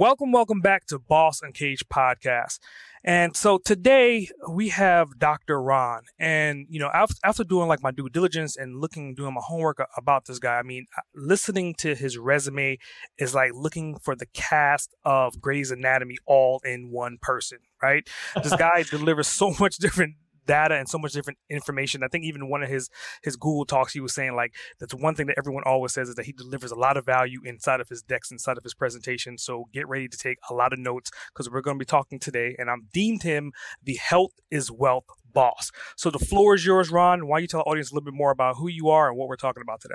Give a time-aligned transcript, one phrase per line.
[0.00, 2.58] Welcome, welcome back to Boss Uncaged Podcast.
[3.04, 5.60] And so today we have Dr.
[5.60, 6.04] Ron.
[6.18, 6.90] And, you know,
[7.22, 10.62] after doing like my due diligence and looking, doing my homework about this guy, I
[10.62, 12.78] mean, listening to his resume
[13.18, 18.08] is like looking for the cast of Grey's Anatomy all in one person, right?
[18.42, 20.14] This guy delivers so much different
[20.46, 22.02] data and so much different information.
[22.02, 22.88] I think even one of his
[23.22, 26.14] his Google talks, he was saying like that's one thing that everyone always says is
[26.16, 29.38] that he delivers a lot of value inside of his decks, inside of his presentation.
[29.38, 32.18] So get ready to take a lot of notes because we're going to be talking
[32.18, 35.70] today, and I'm deemed him the health is wealth boss.
[35.96, 37.26] So the floor is yours, Ron.
[37.26, 39.16] Why don't you tell the audience a little bit more about who you are and
[39.16, 39.94] what we're talking about today?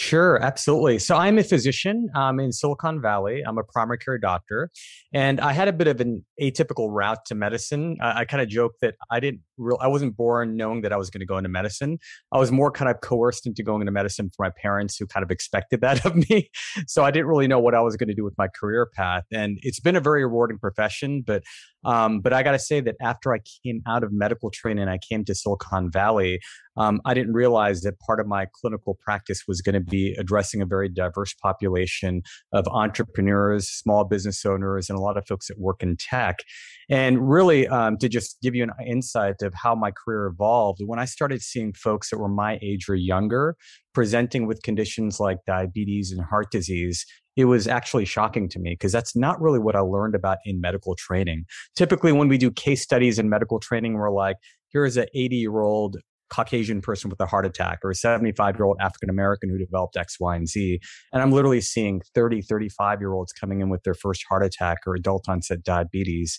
[0.00, 1.00] Sure, absolutely.
[1.00, 3.42] So I'm a physician um, in Silicon Valley.
[3.44, 4.70] I'm a primary care doctor,
[5.12, 7.96] and I had a bit of an atypical route to medicine.
[8.00, 11.10] I, kind of joke that I didn't real, I wasn't born knowing that I was
[11.10, 11.98] going to go into medicine.
[12.32, 15.24] I was more kind of coerced into going into medicine for my parents, who kind
[15.24, 16.48] of expected that of me.
[16.86, 19.24] So I didn't really know what I was going to do with my career path,
[19.32, 21.24] and it's been a very rewarding profession.
[21.26, 21.42] But
[21.84, 24.98] um, but I got to say that after I came out of medical training, I
[24.98, 26.40] came to Silicon Valley.
[26.76, 30.62] Um, I didn't realize that part of my clinical practice was going to be addressing
[30.62, 35.58] a very diverse population of entrepreneurs, small business owners, and a lot of folks that
[35.58, 36.38] work in tech.
[36.88, 40.98] And really, um, to just give you an insight of how my career evolved, when
[40.98, 43.56] I started seeing folks that were my age or younger
[43.94, 47.04] presenting with conditions like diabetes and heart disease,
[47.36, 50.60] it was actually shocking to me because that's not really what I learned about in
[50.60, 51.44] medical training.
[51.76, 54.36] Typically, when we do case studies in medical training, we're like,
[54.68, 55.98] here is an 80 year old
[56.30, 59.96] Caucasian person with a heart attack or a 75 year old African American who developed
[59.96, 60.80] X, Y, and Z.
[61.12, 64.78] And I'm literally seeing 30, 35 year olds coming in with their first heart attack
[64.86, 66.38] or adult onset diabetes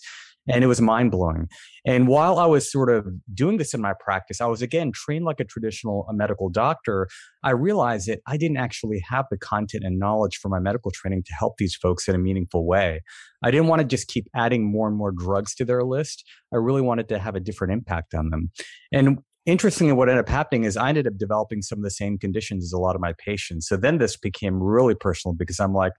[0.50, 1.48] and it was mind blowing.
[1.86, 5.26] And while I was sort of doing this in my practice, I was again trained
[5.26, 7.08] like a traditional a medical doctor.
[7.44, 11.24] I realized that I didn't actually have the content and knowledge for my medical training
[11.28, 13.02] to help these folks in a meaningful way.
[13.44, 16.26] I didn't want to just keep adding more and more drugs to their list.
[16.54, 18.52] I really wanted to have a different impact on them.
[18.92, 22.18] And interestingly, what ended up happening is I ended up developing some of the same
[22.18, 23.68] conditions as a lot of my patients.
[23.68, 25.94] So then this became really personal because I'm like,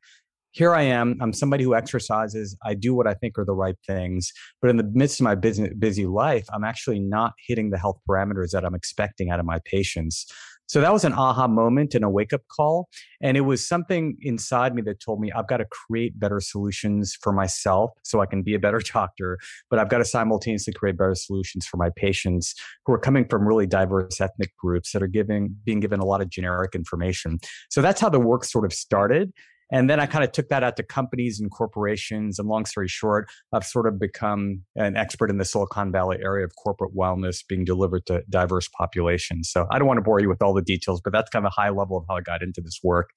[0.53, 1.17] here I am.
[1.21, 2.57] I'm somebody who exercises.
[2.65, 4.33] I do what I think are the right things.
[4.61, 8.01] But in the midst of my busy, busy life, I'm actually not hitting the health
[8.09, 10.27] parameters that I'm expecting out of my patients.
[10.71, 12.89] So that was an aha moment and a wake up call.
[13.21, 17.19] And it was something inside me that told me I've got to create better solutions
[17.21, 19.37] for myself so I can be a better doctor,
[19.69, 22.55] but I've got to simultaneously create better solutions for my patients
[22.87, 26.21] who are coming from really diverse ethnic groups that are giving, being given a lot
[26.21, 27.41] of generic information.
[27.69, 29.33] So that's how the work sort of started.
[29.73, 32.39] And then I kind of took that out to companies and corporations.
[32.39, 36.45] And long story short, I've sort of become an expert in the Silicon Valley area
[36.45, 39.51] of corporate wellness being delivered to diverse populations.
[39.51, 41.53] So I don't want to bore you with all the details, but that's kind of
[41.57, 43.11] a high level of how I got into this work.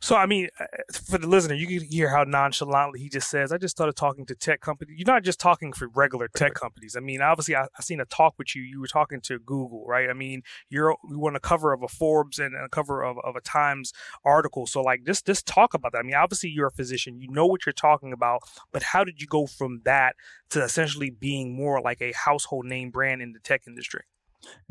[0.00, 3.52] So, I mean, uh, for the listener, you can hear how nonchalantly he just says,
[3.52, 4.96] I just started talking to tech companies.
[4.98, 6.96] You're not just talking for regular tech companies.
[6.96, 8.62] I mean, obviously, I, I seen a talk with you.
[8.62, 10.08] You were talking to Google, right?
[10.08, 13.16] I mean, you're you were on a cover of a Forbes and a cover of,
[13.24, 13.92] of a Times
[14.24, 14.66] article.
[14.66, 15.98] So, like, just, just talk about that.
[15.98, 17.20] I mean, obviously, you're a physician.
[17.20, 18.42] You know what you're talking about.
[18.72, 20.16] But how did you go from that
[20.50, 24.04] to essentially being more like a household name brand in the tech industry?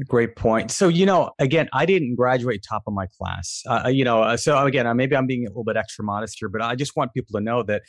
[0.07, 0.71] Great point.
[0.71, 3.61] So, you know, again, I didn't graduate top of my class.
[3.67, 6.03] Uh, uh you know, uh, so again, uh, maybe I'm being a little bit extra
[6.03, 7.81] modest here, but I just want people to know that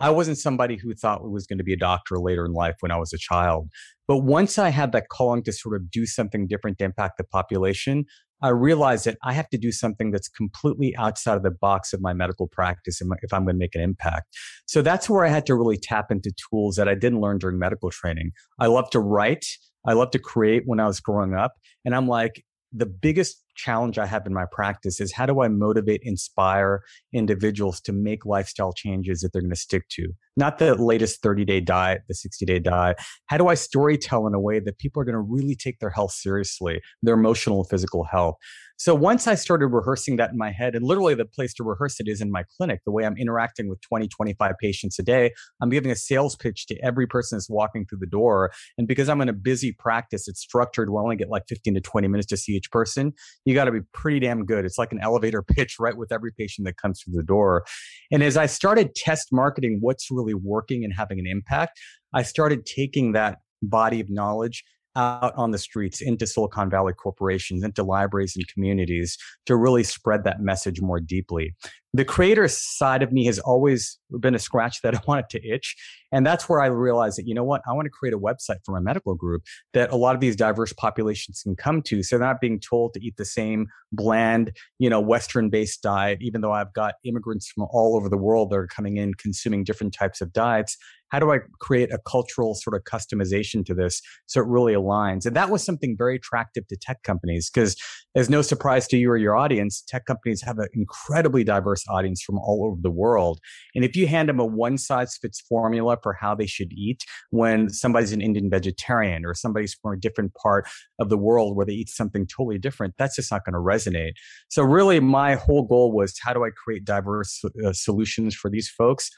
[0.00, 2.90] I wasn't somebody who thought was going to be a doctor later in life when
[2.90, 3.68] I was a child.
[4.08, 7.24] But once I had that calling to sort of do something different to impact the
[7.24, 8.06] population,
[8.42, 12.00] I realized that I have to do something that's completely outside of the box of
[12.00, 14.36] my medical practice if I'm going to make an impact.
[14.66, 17.58] So that's where I had to really tap into tools that I didn't learn during
[17.58, 18.32] medical training.
[18.58, 19.46] I love to write.
[19.86, 21.52] I love to create when I was growing up.
[21.84, 25.48] And I'm like, the biggest challenge I have in my practice is how do I
[25.48, 26.82] motivate, inspire
[27.12, 30.12] individuals to make lifestyle changes that they're going to stick to?
[30.36, 32.98] Not the latest 30 day diet, the 60 day diet.
[33.26, 35.78] How do I story tell in a way that people are going to really take
[35.80, 38.36] their health seriously, their emotional and physical health?
[38.80, 42.00] So once I started rehearsing that in my head, and literally the place to rehearse
[42.00, 45.34] it is in my clinic, the way I'm interacting with 20, 25 patients a day,
[45.60, 48.52] I'm giving a sales pitch to every person that's walking through the door.
[48.78, 51.82] And because I'm in a busy practice, it's structured, we only get like 15 to
[51.82, 53.12] 20 minutes to see each person.
[53.44, 54.64] you got to be pretty damn good.
[54.64, 57.66] It's like an elevator pitch right with every patient that comes through the door.
[58.10, 61.78] And as I started test marketing what's really working and having an impact,
[62.12, 64.64] I started taking that body of knowledge
[64.96, 70.24] out on the streets into Silicon Valley corporations, into libraries and communities to really spread
[70.24, 71.54] that message more deeply.
[71.92, 75.76] The creator side of me has always been a scratch that I wanted to itch.
[76.12, 78.58] And that's where I realized that, you know what, I want to create a website
[78.64, 79.42] for my medical group
[79.74, 82.02] that a lot of these diverse populations can come to.
[82.02, 86.18] So they're not being told to eat the same bland, you know, Western based diet,
[86.20, 89.64] even though I've got immigrants from all over the world that are coming in consuming
[89.64, 90.76] different types of diets
[91.10, 95.26] how do I create a cultural sort of customization to this so it really aligns?
[95.26, 97.76] And that was something very attractive to tech companies because,
[98.14, 102.22] as no surprise to you or your audience, tech companies have an incredibly diverse audience
[102.22, 103.40] from all over the world.
[103.74, 107.04] And if you hand them a one size fits formula for how they should eat
[107.30, 110.68] when somebody's an Indian vegetarian or somebody's from a different part
[110.98, 114.12] of the world where they eat something totally different, that's just not going to resonate.
[114.48, 118.68] So, really, my whole goal was how do I create diverse uh, solutions for these
[118.68, 119.10] folks?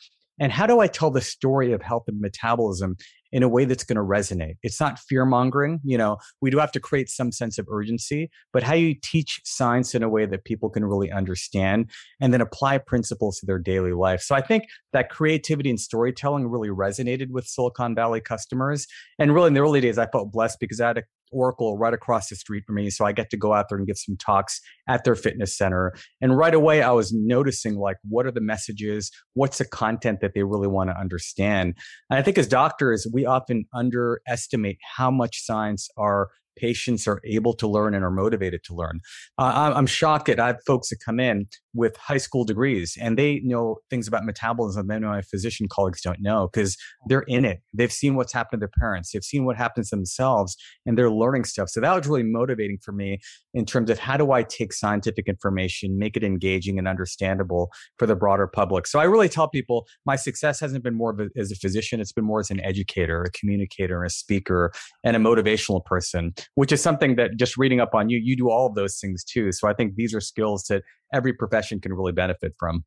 [0.42, 2.96] And how do I tell the story of health and metabolism
[3.30, 4.56] in a way that's going to resonate?
[4.64, 5.78] It's not fear mongering.
[5.84, 9.40] You know, we do have to create some sense of urgency, but how you teach
[9.44, 13.60] science in a way that people can really understand and then apply principles to their
[13.60, 14.20] daily life.
[14.20, 18.88] So I think that creativity and storytelling really resonated with Silicon Valley customers.
[19.20, 21.94] And really in the early days, I felt blessed because I had a Oracle right
[21.94, 22.90] across the street from me.
[22.90, 25.94] So I get to go out there and give some talks at their fitness center.
[26.20, 29.10] And right away, I was noticing like, what are the messages?
[29.34, 31.74] What's the content that they really want to understand?
[32.10, 37.54] And I think as doctors, we often underestimate how much science our patients are able
[37.54, 39.00] to learn and are motivated to learn.
[39.38, 43.18] Uh, I'm shocked that I have folks that come in with high school degrees and
[43.18, 46.76] they know things about metabolism that my physician colleagues don't know because
[47.08, 47.60] they're in it.
[47.72, 51.10] They've seen what's happened to their parents, they've seen what happens to themselves, and they're
[51.10, 51.70] learning stuff.
[51.70, 53.20] So that was really motivating for me
[53.54, 58.06] in terms of how do I take scientific information, make it engaging and understandable for
[58.06, 58.86] the broader public.
[58.86, 62.12] So I really tell people my success hasn't been more a, as a physician, it's
[62.12, 64.72] been more as an educator, a communicator, a speaker,
[65.04, 68.50] and a motivational person which is something that just reading up on you, you do
[68.50, 69.52] all of those things too.
[69.52, 72.84] So I think these are skills that every profession can really benefit from.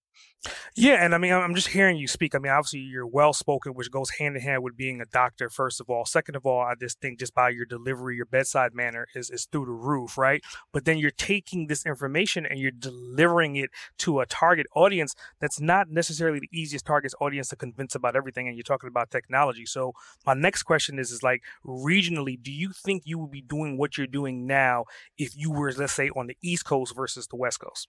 [0.76, 2.36] Yeah, and I mean, I'm just hearing you speak.
[2.36, 5.50] I mean, obviously, you're well spoken, which goes hand in hand with being a doctor.
[5.50, 8.74] First of all, second of all, I just think just by your delivery, your bedside
[8.74, 10.44] manner is is through the roof, right?
[10.72, 15.60] But then you're taking this information and you're delivering it to a target audience that's
[15.60, 18.48] not necessarily the easiest target audience to convince about everything.
[18.48, 19.66] And you're talking about technology.
[19.66, 19.94] So
[20.26, 23.98] my next question is, is like regionally, do you think you would be doing what
[23.98, 24.86] you're doing now
[25.18, 27.88] if you were, let's say, on the East Coast versus the West Coast?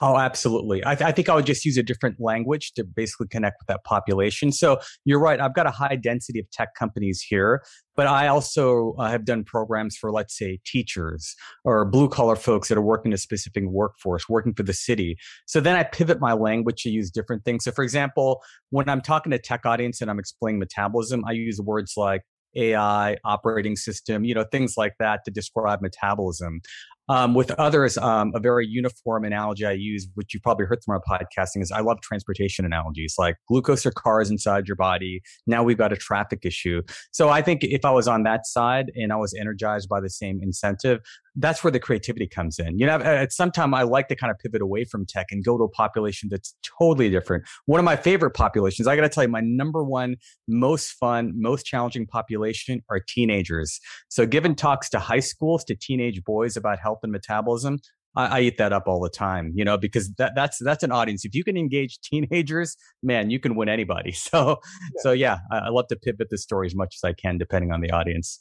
[0.00, 0.80] Oh, absolutely.
[0.86, 3.66] I, th- I, think I would just use a different language to basically connect with
[3.66, 4.52] that population.
[4.52, 5.40] So you're right.
[5.40, 7.64] I've got a high density of tech companies here,
[7.96, 11.34] but I also uh, have done programs for, let's say, teachers
[11.64, 15.16] or blue collar folks that are working in a specific workforce, working for the city.
[15.46, 17.64] So then I pivot my language to use different things.
[17.64, 18.40] So, for example,
[18.70, 22.22] when I'm talking to tech audience and I'm explaining metabolism, I use words like
[22.56, 26.60] AI, operating system, you know, things like that to describe metabolism.
[27.08, 30.94] Um, with others, um, a very uniform analogy I use, which you've probably heard from
[30.94, 35.22] our podcasting, is I love transportation analogies like glucose or cars inside your body.
[35.46, 36.82] Now we've got a traffic issue.
[37.12, 40.10] So I think if I was on that side and I was energized by the
[40.10, 41.00] same incentive,
[41.38, 42.78] that's where the creativity comes in.
[42.78, 45.26] You know, uh, at some time I like to kind of pivot away from tech
[45.30, 47.44] and go to a population that's totally different.
[47.66, 50.16] One of my favorite populations, I got to tell you, my number one
[50.48, 53.78] most fun, most challenging population are teenagers.
[54.08, 57.78] So giving talks to high schools, to teenage boys about health and metabolism,
[58.16, 60.90] I, I, eat that up all the time, you know, because that, that's that's an
[60.90, 61.24] audience.
[61.24, 64.12] If you can engage teenagers, man, you can win anybody.
[64.18, 65.02] So, yeah.
[65.02, 67.72] so yeah, I, I love to pivot the story as much as I can, depending
[67.72, 68.40] on the audience.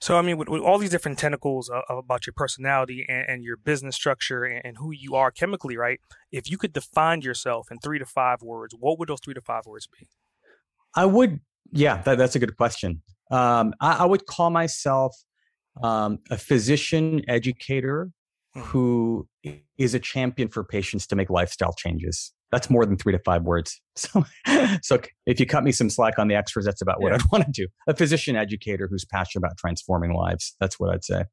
[0.00, 3.44] So, I mean, with, with, all these different tentacles uh, about your personality and, and
[3.44, 6.00] your business structure and, and, who you are chemically, right?
[6.30, 9.40] If you could define yourself in three to five words, what would those three to
[9.40, 10.08] five words be?
[10.94, 13.02] I would, yeah, that, that's a good question.
[13.30, 15.16] Um, I, I, would call myself
[15.82, 18.10] um, a physician educator
[18.54, 18.66] mm-hmm.
[18.68, 19.26] who
[19.78, 23.42] is a champion for patients to make lifestyle changes that's more than three to five
[23.42, 23.80] words.
[23.94, 24.24] So,
[24.80, 27.16] so if you cut me some slack on the extras, that's about what yeah.
[27.16, 27.68] I'd want to do.
[27.86, 30.56] A physician educator who's passionate about transforming lives.
[30.60, 31.24] That's what I'd say.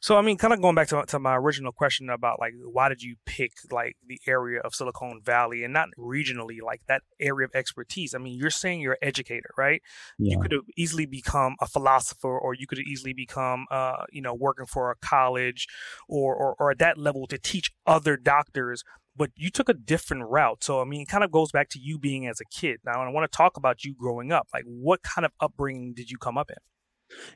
[0.00, 2.88] So, I mean, kind of going back to, to my original question about like, why
[2.88, 7.46] did you pick like the area of Silicon Valley and not regionally, like that area
[7.46, 8.14] of expertise?
[8.14, 9.82] I mean, you're saying you're an educator, right?
[10.18, 10.32] Yeah.
[10.32, 14.22] You could have easily become a philosopher or you could have easily become, uh, you
[14.22, 15.66] know, working for a college
[16.08, 18.84] or, or, or at that level to teach other doctors
[19.20, 20.64] but you took a different route.
[20.64, 22.78] So, I mean, it kind of goes back to you being as a kid.
[22.86, 24.48] Now, I want to talk about you growing up.
[24.54, 26.56] Like, what kind of upbringing did you come up in?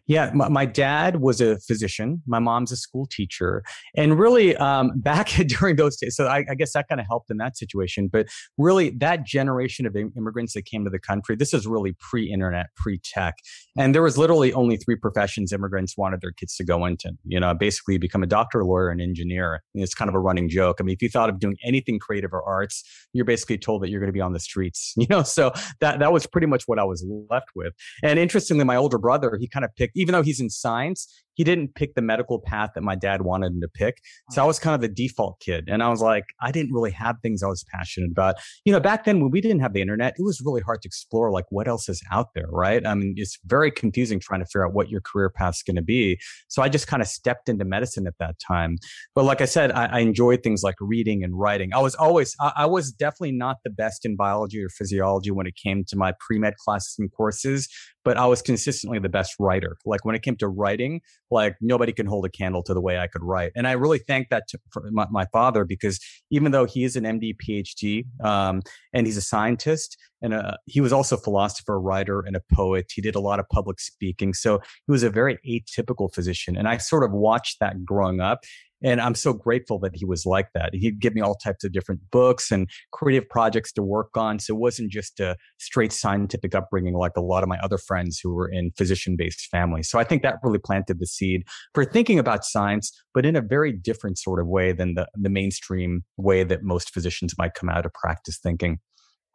[0.06, 2.22] Yeah, my, my, dad was a physician.
[2.26, 3.62] My mom's a school teacher,
[3.96, 7.30] and really, um, back during those days, so I, I guess that kind of helped
[7.30, 8.08] in that situation.
[8.08, 8.28] But
[8.58, 13.34] really, that generation of immigrants that came to the country, this is really pre-internet, pre-tech,
[13.76, 17.12] and there was literally only three professions immigrants wanted their kids to go into.
[17.24, 19.62] You know, basically become a doctor, lawyer, and engineer.
[19.74, 20.78] And it's kind of a running joke.
[20.80, 23.90] I mean, if you thought of doing anything creative or arts, you're basically told that
[23.90, 24.92] you're going to be on the streets.
[25.04, 27.74] You know, so that that was pretty much what I was left with.
[28.02, 31.44] And interestingly, my older brother, he kind of picked, even though he's in science, he
[31.44, 34.00] didn't pick the medical path that my dad wanted him to pick.
[34.30, 35.68] So I was kind of the default kid.
[35.68, 38.36] And I was like, I didn't really have things I was passionate about.
[38.64, 40.88] You know, back then when we didn't have the internet, it was really hard to
[40.88, 42.86] explore like what else is out there, right?
[42.86, 45.76] I mean, it's very confusing trying to figure out what your career path is going
[45.76, 46.18] to be.
[46.48, 48.76] So I just kind of stepped into medicine at that time.
[49.14, 51.72] But like I said, I, I enjoyed things like reading and writing.
[51.74, 55.46] I was always, I, I was definitely not the best in biology or physiology when
[55.46, 57.68] it came to my pre med classes and courses,
[58.04, 59.76] but I was consistently the best writer.
[59.84, 61.00] Like when it came to writing,
[61.30, 63.52] like nobody can hold a candle to the way I could write.
[63.56, 64.58] And I really thank that to
[64.90, 65.98] my, my father because
[66.30, 68.62] even though he is an MD, PhD, um,
[68.92, 72.90] and he's a scientist, and uh, he was also a philosopher, writer, and a poet.
[72.94, 74.32] He did a lot of public speaking.
[74.32, 76.56] So he was a very atypical physician.
[76.56, 78.40] And I sort of watched that growing up.
[78.84, 80.74] And I'm so grateful that he was like that.
[80.74, 84.38] He'd give me all types of different books and creative projects to work on.
[84.38, 88.20] So it wasn't just a straight scientific upbringing like a lot of my other friends
[88.22, 89.88] who were in physician based families.
[89.88, 93.40] So I think that really planted the seed for thinking about science, but in a
[93.40, 97.70] very different sort of way than the, the mainstream way that most physicians might come
[97.70, 98.80] out of practice thinking.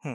[0.02, 0.14] Hmm.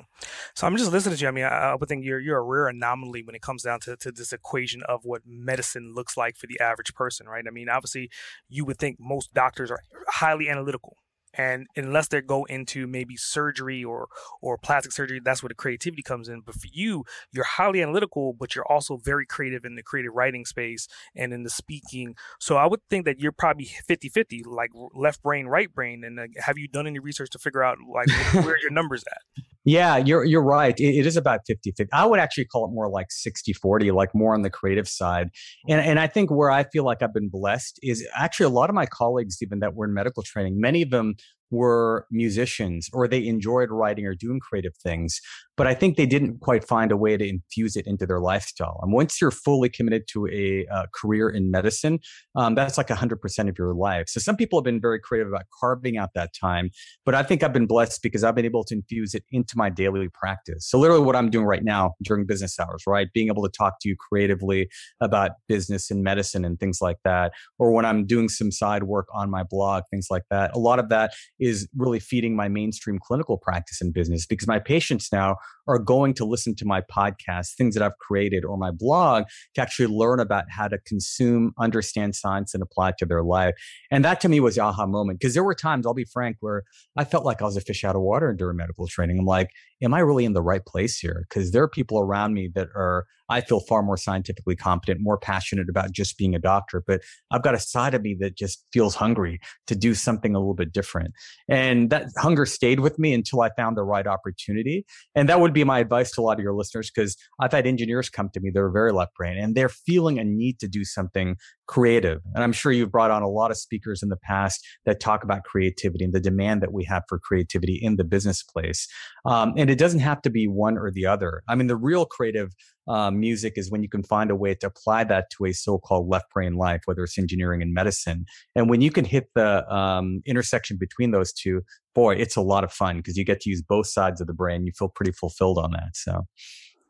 [0.55, 1.29] So I'm just listening to you.
[1.29, 3.81] I mean, I, I, would think you're you're a rare anomaly when it comes down
[3.81, 7.45] to, to this equation of what medicine looks like for the average person, right?
[7.47, 8.11] I mean, obviously,
[8.49, 10.97] you would think most doctors are highly analytical,
[11.37, 14.09] and unless they go into maybe surgery or
[14.41, 18.33] or plastic surgery that's where the creativity comes in but for you you're highly analytical
[18.33, 22.57] but you're also very creative in the creative writing space and in the speaking so
[22.57, 26.59] i would think that you're probably 50-50 like left brain right brain and uh, have
[26.59, 28.09] you done any research to figure out like
[28.45, 30.79] where your numbers at yeah you're you're right.
[30.79, 34.35] It, it is about 50-50 i would actually call it more like 60-40 like more
[34.35, 35.31] on the creative side.
[35.69, 35.91] And mm-hmm.
[35.91, 38.75] and i think where i feel like i've been blessed is actually a lot of
[38.75, 41.15] my colleagues even that were in medical training many of them
[41.51, 45.21] were musicians or they enjoyed writing or doing creative things
[45.57, 48.81] but I think they didn't quite find a way to infuse it into their lifestyle.
[48.83, 52.01] And once you're fully committed to a uh, career in medicine,
[52.35, 54.09] um, that's like 100% of your life.
[54.09, 56.71] So some people have been very creative about carving out that time,
[57.05, 59.71] but I think I've been blessed because I've been able to infuse it into my
[59.71, 60.69] daily practice.
[60.69, 63.09] So literally what I'm doing right now during business hours, right?
[63.15, 64.69] Being able to talk to you creatively
[65.01, 67.33] about business and medicine and things like that.
[67.59, 70.55] Or when I'm doing some side work on my blog, things like that.
[70.55, 74.59] A lot of that is really feeding my mainstream clinical practice and business because my
[74.59, 78.71] patients now are going to listen to my podcast, things that I've created, or my
[78.71, 83.23] blog to actually learn about how to consume, understand science, and apply it to their
[83.23, 83.55] life.
[83.91, 86.37] And that to me was the aha moment because there were times, I'll be frank,
[86.41, 86.65] where
[86.97, 89.19] I felt like I was a fish out of water during medical training.
[89.19, 89.51] I'm like,
[89.83, 91.27] am I really in the right place here?
[91.29, 95.19] Because there are people around me that are, I feel far more scientifically competent, more
[95.19, 96.83] passionate about just being a doctor.
[96.87, 100.39] But I've got a side of me that just feels hungry to do something a
[100.39, 101.15] little bit different.
[101.49, 104.85] And that hunger stayed with me until I found the right opportunity.
[105.15, 107.67] And that would be my advice to a lot of your listeners because I've had
[107.67, 110.85] engineers come to me, they're very left brain and they're feeling a need to do
[110.85, 112.21] something creative.
[112.35, 115.25] And I'm sure you've brought on a lot of speakers in the past that talk
[115.25, 118.87] about creativity and the demand that we have for creativity in the business place.
[119.25, 121.43] Um, and it doesn't have to be one or the other.
[121.49, 122.53] I mean, the real creative
[122.87, 126.09] uh, music is when you can find a way to apply that to a so-called
[126.09, 128.27] left brain life, whether it's engineering and medicine.
[128.55, 131.63] And when you can hit the um, intersection between those two,
[131.95, 134.35] boy, it's a lot of fun because you get to use both sides of the
[134.35, 134.67] brain.
[134.67, 135.97] You feel pretty fulfilled on that.
[135.97, 136.27] So.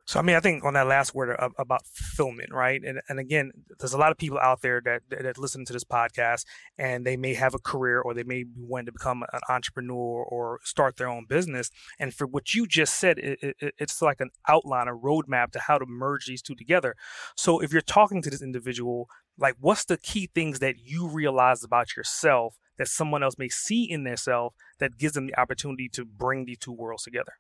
[0.07, 2.79] So I mean, I think on that last word about fulfillment, right?
[2.85, 5.85] And and again, there's a lot of people out there that that listen to this
[5.85, 6.45] podcast,
[6.77, 10.23] and they may have a career, or they may be wanting to become an entrepreneur
[10.23, 11.71] or start their own business.
[11.99, 15.61] And for what you just said, it, it, it's like an outline, a roadmap to
[15.61, 16.97] how to merge these two together.
[17.35, 19.09] So if you're talking to this individual,
[19.39, 23.85] like, what's the key things that you realize about yourself that someone else may see
[23.85, 27.33] in themselves that gives them the opportunity to bring these two worlds together?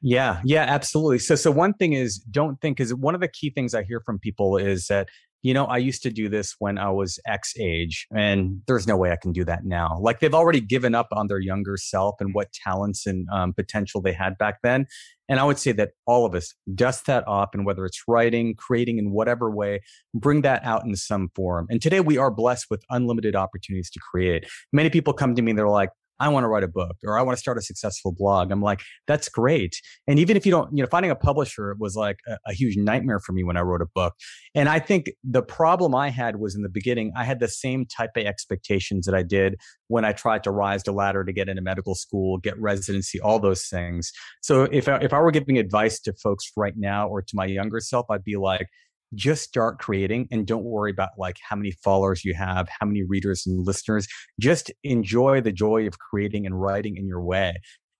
[0.00, 1.18] Yeah, yeah, absolutely.
[1.18, 4.00] So, so one thing is, don't think is one of the key things I hear
[4.04, 5.08] from people is that
[5.44, 8.96] you know, I used to do this when I was X age, and there's no
[8.96, 9.98] way I can do that now.
[10.00, 14.00] Like they've already given up on their younger self and what talents and um, potential
[14.00, 14.86] they had back then.
[15.28, 18.54] And I would say that all of us dust that off, and whether it's writing,
[18.54, 19.82] creating in whatever way,
[20.14, 21.66] bring that out in some form.
[21.68, 24.46] And today we are blessed with unlimited opportunities to create.
[24.72, 25.90] Many people come to me and they're like,
[26.20, 28.50] I want to write a book or I want to start a successful blog.
[28.50, 29.80] I'm like, that's great.
[30.06, 32.76] And even if you don't, you know, finding a publisher was like a, a, huge
[32.76, 34.14] nightmare for me when I wrote a book.
[34.54, 37.86] And I think the problem I had was in the beginning, I had the same
[37.86, 39.56] type of expectations that I did
[39.88, 43.38] when I tried to rise the ladder to get into medical school, get residency, all
[43.38, 44.12] those things.
[44.40, 47.46] So if I, if I were giving advice to folks right now or to my
[47.46, 48.68] younger self, I'd be like,
[49.14, 53.02] just start creating and don't worry about like how many followers you have, how many
[53.02, 54.06] readers and listeners.
[54.40, 57.54] Just enjoy the joy of creating and writing in your way.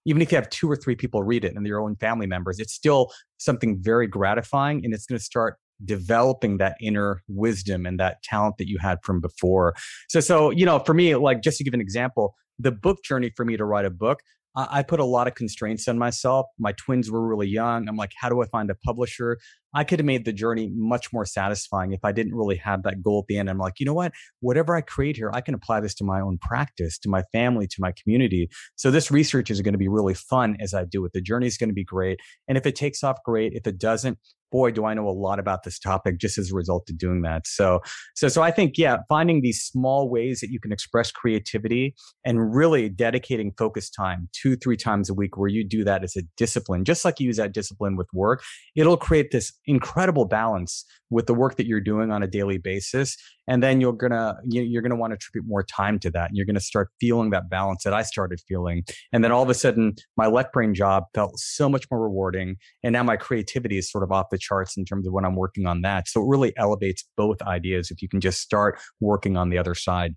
[0.06, 2.58] Even if you have two or three people read it and your own family members,
[2.58, 7.98] it's still something very gratifying and it's going to start developing that inner wisdom and
[7.98, 9.74] that talent that you had from before.
[10.08, 13.32] So, so, you know, for me, like just to give an example, the book journey
[13.34, 14.20] for me to write a book,
[14.56, 16.46] I put a lot of constraints on myself.
[16.60, 17.88] My twins were really young.
[17.88, 19.38] I'm like, how do I find a publisher?
[19.74, 23.02] I could have made the journey much more satisfying if I didn't really have that
[23.02, 23.50] goal at the end.
[23.50, 24.12] I'm like, you know what?
[24.40, 27.66] Whatever I create here, I can apply this to my own practice, to my family,
[27.66, 28.48] to my community.
[28.76, 31.12] So this research is going to be really fun as I do it.
[31.12, 32.20] The journey is going to be great.
[32.48, 33.52] And if it takes off, great.
[33.54, 34.18] If it doesn't,
[34.54, 37.22] boy, do I know a lot about this topic just as a result of doing
[37.22, 37.44] that.
[37.44, 37.80] So,
[38.14, 42.54] so, so I think, yeah, finding these small ways that you can express creativity and
[42.54, 46.22] really dedicating focus time two, three times a week where you do that as a
[46.36, 48.44] discipline, just like you use that discipline with work,
[48.76, 53.16] it'll create this incredible balance with the work that you're doing on a daily basis
[53.46, 56.46] and then you're gonna you're gonna want to attribute more time to that and you're
[56.46, 59.94] gonna start feeling that balance that i started feeling and then all of a sudden
[60.16, 64.04] my left brain job felt so much more rewarding and now my creativity is sort
[64.04, 66.52] of off the charts in terms of when i'm working on that so it really
[66.56, 70.14] elevates both ideas if you can just start working on the other side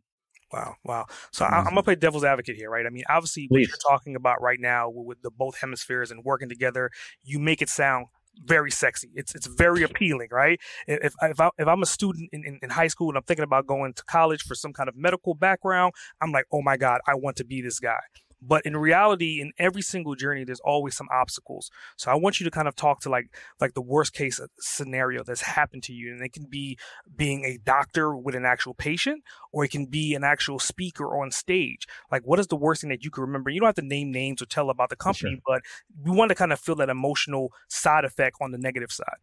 [0.51, 1.05] Wow, wow.
[1.33, 1.53] So mm-hmm.
[1.53, 2.85] I, am gonna play devil's advocate here, right?
[2.85, 3.67] I mean, obviously, Please.
[3.67, 6.89] what you're talking about right now with the both hemispheres and working together,
[7.21, 8.05] you make it sound
[8.43, 9.09] very sexy.
[9.15, 10.59] It's it's very appealing, right?
[10.87, 13.43] If if, I, if I'm a student in, in, in, high school and I'm thinking
[13.43, 17.01] about going to college for some kind of medical background, I'm like, oh my god,
[17.07, 17.99] I want to be this guy.
[18.41, 21.71] But in reality, in every single journey, there's always some obstacles.
[21.95, 24.47] So I want you to kind of talk to like like the worst case uh,
[24.59, 26.77] scenario that's happened to you, and it can be
[27.15, 31.31] being a doctor with an actual patient, or it can be an actual speaker on
[31.31, 31.87] stage.
[32.11, 33.49] Like, what is the worst thing that you can remember?
[33.49, 35.41] You don't have to name names or tell about the company, sure.
[35.45, 35.61] but
[36.03, 39.17] we want to kind of feel that emotional side effect on the negative side.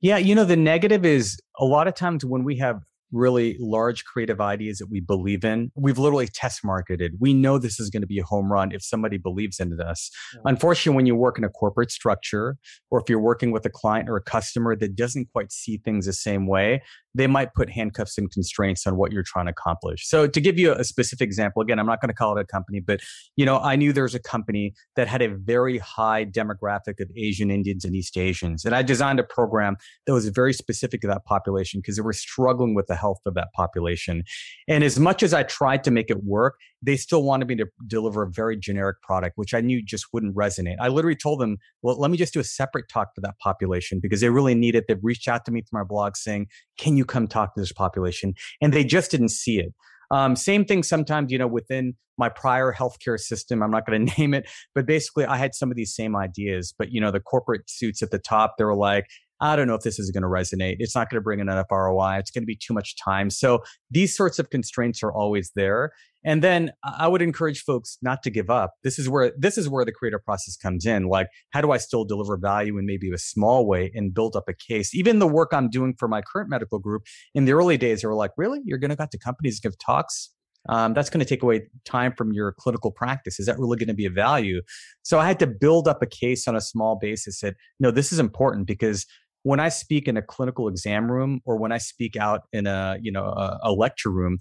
[0.00, 4.04] Yeah, you know, the negative is a lot of times when we have really large
[4.04, 7.12] creative ideas that we believe in, we've literally test marketed.
[7.20, 10.10] We know this is going to be a home run if somebody believes in us.
[10.34, 10.40] Yeah.
[10.46, 12.56] Unfortunately, when you work in a corporate structure
[12.90, 16.06] or if you're working with a client or a customer that doesn't quite see things
[16.06, 16.82] the same way,
[17.14, 20.08] they might put handcuffs and constraints on what you're trying to accomplish.
[20.08, 22.46] So to give you a specific example, again, I'm not going to call it a
[22.46, 23.00] company, but
[23.36, 27.50] you know, I knew there's a company that had a very high demographic of Asian
[27.50, 28.64] Indians and East Asians.
[28.64, 32.12] And I designed a program that was very specific to that population because they were
[32.12, 34.22] struggling with the health of that population.
[34.68, 37.66] And as much as I tried to make it work, they still wanted me to
[37.86, 40.76] deliver a very generic product, which I knew just wouldn't resonate.
[40.80, 44.00] I literally told them, well, let me just do a separate talk for that population
[44.00, 44.84] because they really need it.
[44.88, 46.46] They've reached out to me through my blog saying,
[46.78, 48.34] can you come talk to this population?
[48.60, 49.74] And they just didn't see it.
[50.10, 53.62] Um, same thing sometimes, you know, within my prior healthcare system.
[53.62, 56.74] I'm not going to name it, but basically I had some of these same ideas.
[56.76, 59.06] But, you know, the corporate suits at the top, they were like,
[59.42, 60.76] I don't know if this is going to resonate.
[60.78, 62.18] It's not going to bring in enough ROI.
[62.18, 63.28] It's going to be too much time.
[63.28, 65.90] So these sorts of constraints are always there.
[66.24, 68.74] And then I would encourage folks not to give up.
[68.84, 71.08] This is where this is where the creative process comes in.
[71.08, 74.44] Like, how do I still deliver value in maybe a small way and build up
[74.48, 74.94] a case?
[74.94, 77.02] Even the work I'm doing for my current medical group
[77.34, 78.60] in the early days, they were like, "Really?
[78.64, 80.30] You're going to go to companies give talks?
[80.68, 83.40] Um, that's going to take away time from your clinical practice.
[83.40, 84.62] Is that really going to be a value?
[85.02, 88.12] So I had to build up a case on a small basis that, no, this
[88.12, 89.06] is important because
[89.44, 92.96] when I speak in a clinical exam room or when I speak out in a
[93.00, 94.38] you know a, a lecture room,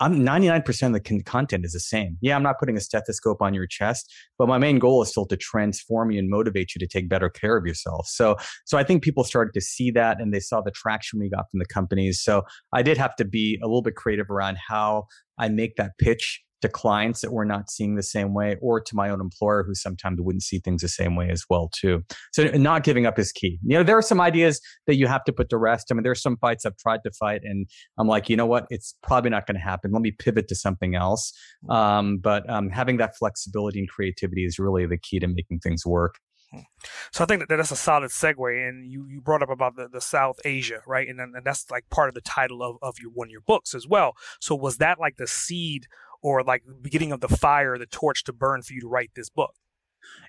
[0.00, 2.16] I'm 99% of the con- content is the same.
[2.20, 5.26] Yeah, I'm not putting a stethoscope on your chest, but my main goal is still
[5.26, 8.06] to transform you and motivate you to take better care of yourself.
[8.06, 11.28] So, so I think people started to see that and they saw the traction we
[11.28, 12.22] got from the companies.
[12.22, 15.04] So I did have to be a little bit creative around how
[15.38, 18.96] I make that pitch to clients that we're not seeing the same way or to
[18.96, 22.02] my own employer who sometimes wouldn't see things the same way as well too.
[22.32, 23.58] So not giving up is key.
[23.62, 25.88] You know there are some ideas that you have to put to rest.
[25.90, 28.66] I mean there's some fights i've tried to fight and i'm like you know what?
[28.70, 29.92] It's probably not going to happen.
[29.92, 31.32] Let me pivot to something else.
[31.68, 35.84] Um, but um, having that flexibility and creativity is really the key to making things
[35.86, 36.16] work.
[37.12, 38.68] So I think that that's a solid segue.
[38.68, 41.08] And you, you brought up about the, the South Asia, right?
[41.08, 43.74] And, and that's like part of the title of, of your one of your books
[43.74, 44.14] as well.
[44.40, 45.86] So was that like the seed
[46.24, 49.10] or like the beginning of the fire, the torch to burn for you to write
[49.14, 49.54] this book?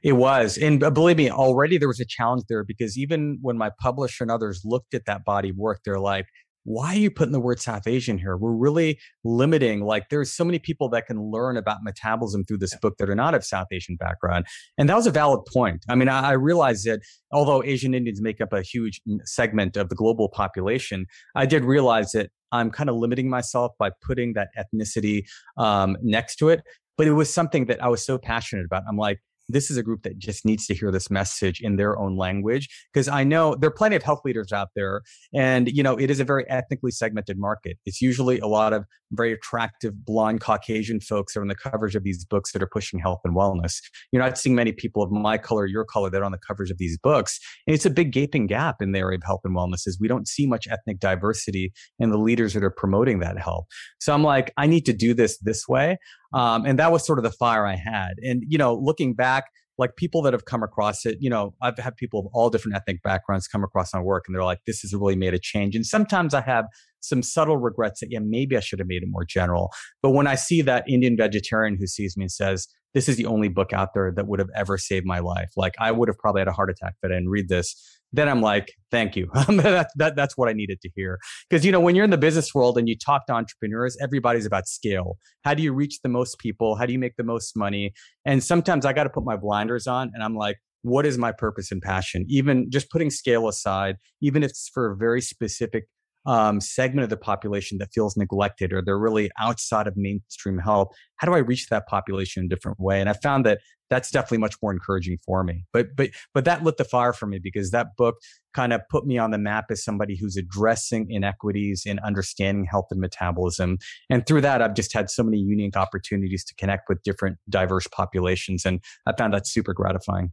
[0.04, 0.58] It was.
[0.58, 4.24] And uh, believe me, already there was a challenge there because even when my publisher
[4.24, 6.28] and others looked at that body of work, they're like,
[6.66, 8.36] why are you putting the word South Asian here?
[8.36, 12.76] We're really limiting, like, there's so many people that can learn about metabolism through this
[12.78, 14.48] book that are not of South Asian background.
[14.78, 15.86] And that was a valid point.
[15.88, 19.90] I mean, I, I realized that although Asian Indians make up a huge segment of
[19.90, 21.06] the global population,
[21.36, 25.26] I did realize that I'm kind of limiting myself by putting that ethnicity
[25.58, 26.62] um, next to it.
[26.98, 28.84] But it was something that I was so passionate about.
[28.88, 31.98] I'm like, this is a group that just needs to hear this message in their
[32.00, 35.02] own language because i know there are plenty of health leaders out there
[35.34, 37.78] and you know it is a very ethnically segmented market.
[37.86, 41.96] It's usually a lot of very attractive blonde caucasian folks that are on the covers
[41.96, 43.80] of these books that are pushing health and wellness.
[44.12, 46.72] You're not seeing many people of my color your color that are on the covers
[46.72, 49.56] of these books and it's a big gaping gap in the area of health and
[49.56, 53.38] wellness is we don't see much ethnic diversity in the leaders that are promoting that
[53.38, 53.66] health
[54.00, 55.98] so i'm like i need to do this this way
[56.34, 58.14] um, and that was sort of the fire I had.
[58.24, 59.46] And, you know, looking back,
[59.78, 62.78] like people that have come across it, you know, I've had people of all different
[62.78, 65.76] ethnic backgrounds come across my work and they're like, this has really made a change.
[65.76, 66.66] And sometimes I have
[67.02, 69.72] some subtle regrets that, yeah, maybe I should have made it more general.
[70.02, 73.26] But when I see that Indian vegetarian who sees me and says, this is the
[73.26, 76.18] only book out there that would have ever saved my life, like I would have
[76.18, 77.76] probably had a heart attack if I didn't read this
[78.16, 79.30] then I'm like, thank you.
[79.34, 81.20] that, that, that's what I needed to hear.
[81.50, 84.46] Because, you know, when you're in the business world and you talk to entrepreneurs, everybody's
[84.46, 85.18] about scale.
[85.44, 86.76] How do you reach the most people?
[86.76, 87.94] How do you make the most money?
[88.26, 91.32] And sometimes I got to put my blinders on and I'm like, what is my
[91.32, 92.26] purpose and passion?
[92.30, 95.86] Even just putting scale aside, even if it's for a very specific
[96.26, 100.90] um, segment of the population that feels neglected or they're really outside of mainstream health
[101.18, 103.00] how do i reach that population in a different way?
[103.00, 103.60] And i found that
[103.90, 105.66] that's definitely much more encouraging for me.
[105.72, 108.16] But but but that lit the fire for me because that book
[108.54, 112.88] kind of put me on the map as somebody who's addressing inequities in understanding health
[112.90, 113.78] and metabolism.
[114.10, 117.88] And through that i've just had so many unique opportunities to connect with different diverse
[117.88, 120.32] populations and i found that super gratifying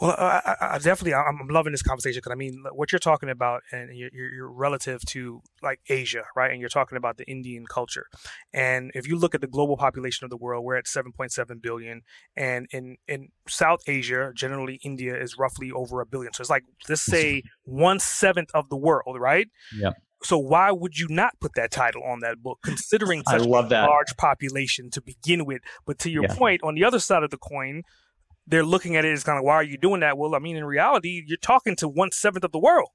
[0.00, 3.62] well, I, I definitely, I'm loving this conversation because I mean, what you're talking about,
[3.70, 6.50] and you're, you're, relative to like Asia, right?
[6.50, 8.06] And you're talking about the Indian culture.
[8.52, 12.02] And if you look at the global population of the world, we're at 7.7 billion,
[12.36, 16.32] and in in South Asia, generally India is roughly over a billion.
[16.32, 19.48] So it's like let's say one seventh of the world, right?
[19.76, 19.92] Yeah.
[20.24, 24.16] So why would you not put that title on that book, considering such a large
[24.16, 25.62] population to begin with?
[25.86, 26.34] But to your yeah.
[26.34, 27.82] point, on the other side of the coin,
[28.46, 30.18] they're looking at it as kind of why are you doing that?
[30.18, 32.90] Well, I mean, in reality, you're talking to one seventh of the world.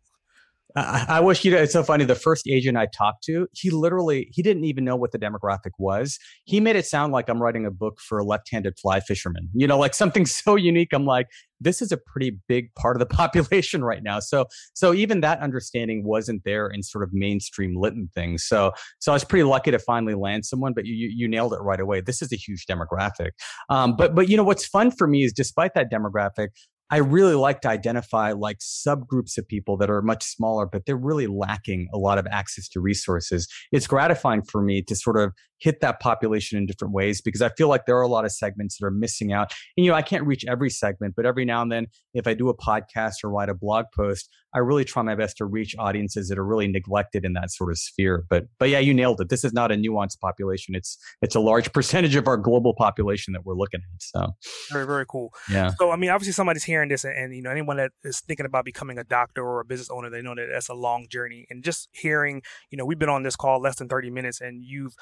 [0.75, 1.51] I, I wish you.
[1.51, 2.03] Know it's so funny.
[2.03, 5.71] The first agent I talked to, he literally he didn't even know what the demographic
[5.80, 6.19] was.
[6.43, 9.49] He made it sound like I'm writing a book for left-handed fly fishermen.
[9.53, 10.93] You know, like something so unique.
[10.93, 11.27] I'm like,
[11.60, 14.19] this is a pretty big part of the population right now.
[14.19, 18.45] So so even that understanding wasn't there in sort of mainstream Lytton things.
[18.45, 20.73] So so I was pretty lucky to finally land someone.
[20.73, 22.01] But you you nailed it right away.
[22.01, 23.32] This is a huge demographic.
[23.69, 26.49] Um, but but you know what's fun for me is despite that demographic,
[26.89, 30.95] I really like to identify like subgroups of people that are much smaller, but they're
[30.95, 33.47] really lacking a lot of access to resources.
[33.71, 37.50] It's gratifying for me to sort of hit that population in different ways because I
[37.50, 39.54] feel like there are a lot of segments that are missing out.
[39.76, 42.34] And, you know, I can't reach every segment, but every now and then, if I
[42.34, 45.76] do a podcast or write a blog post, I really try my best to reach
[45.78, 48.24] audiences that are really neglected in that sort of sphere.
[48.30, 49.30] But, but yeah, you nailed it.
[49.30, 50.74] This is not a nuanced population.
[50.74, 54.02] It's, it's a large percentage of our global population that we're looking at.
[54.02, 54.36] So
[54.72, 55.32] very, very cool.
[55.50, 55.74] Yeah.
[55.78, 58.46] So, I mean, obviously somebody's hearing this and, and you know, anyone that is thinking
[58.46, 61.46] about becoming a doctor or a business owner, they know that that's a long journey
[61.50, 62.41] and just hearing,
[62.72, 64.96] you know, we've been on this call less than 30 minutes and you've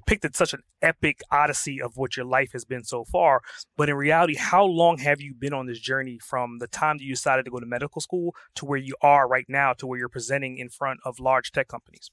[0.00, 3.42] depicted such an epic odyssey of what your life has been so far.
[3.76, 7.04] But in reality, how long have you been on this journey from the time that
[7.04, 9.98] you decided to go to medical school to where you are right now, to where
[9.98, 12.10] you're presenting in front of large tech companies?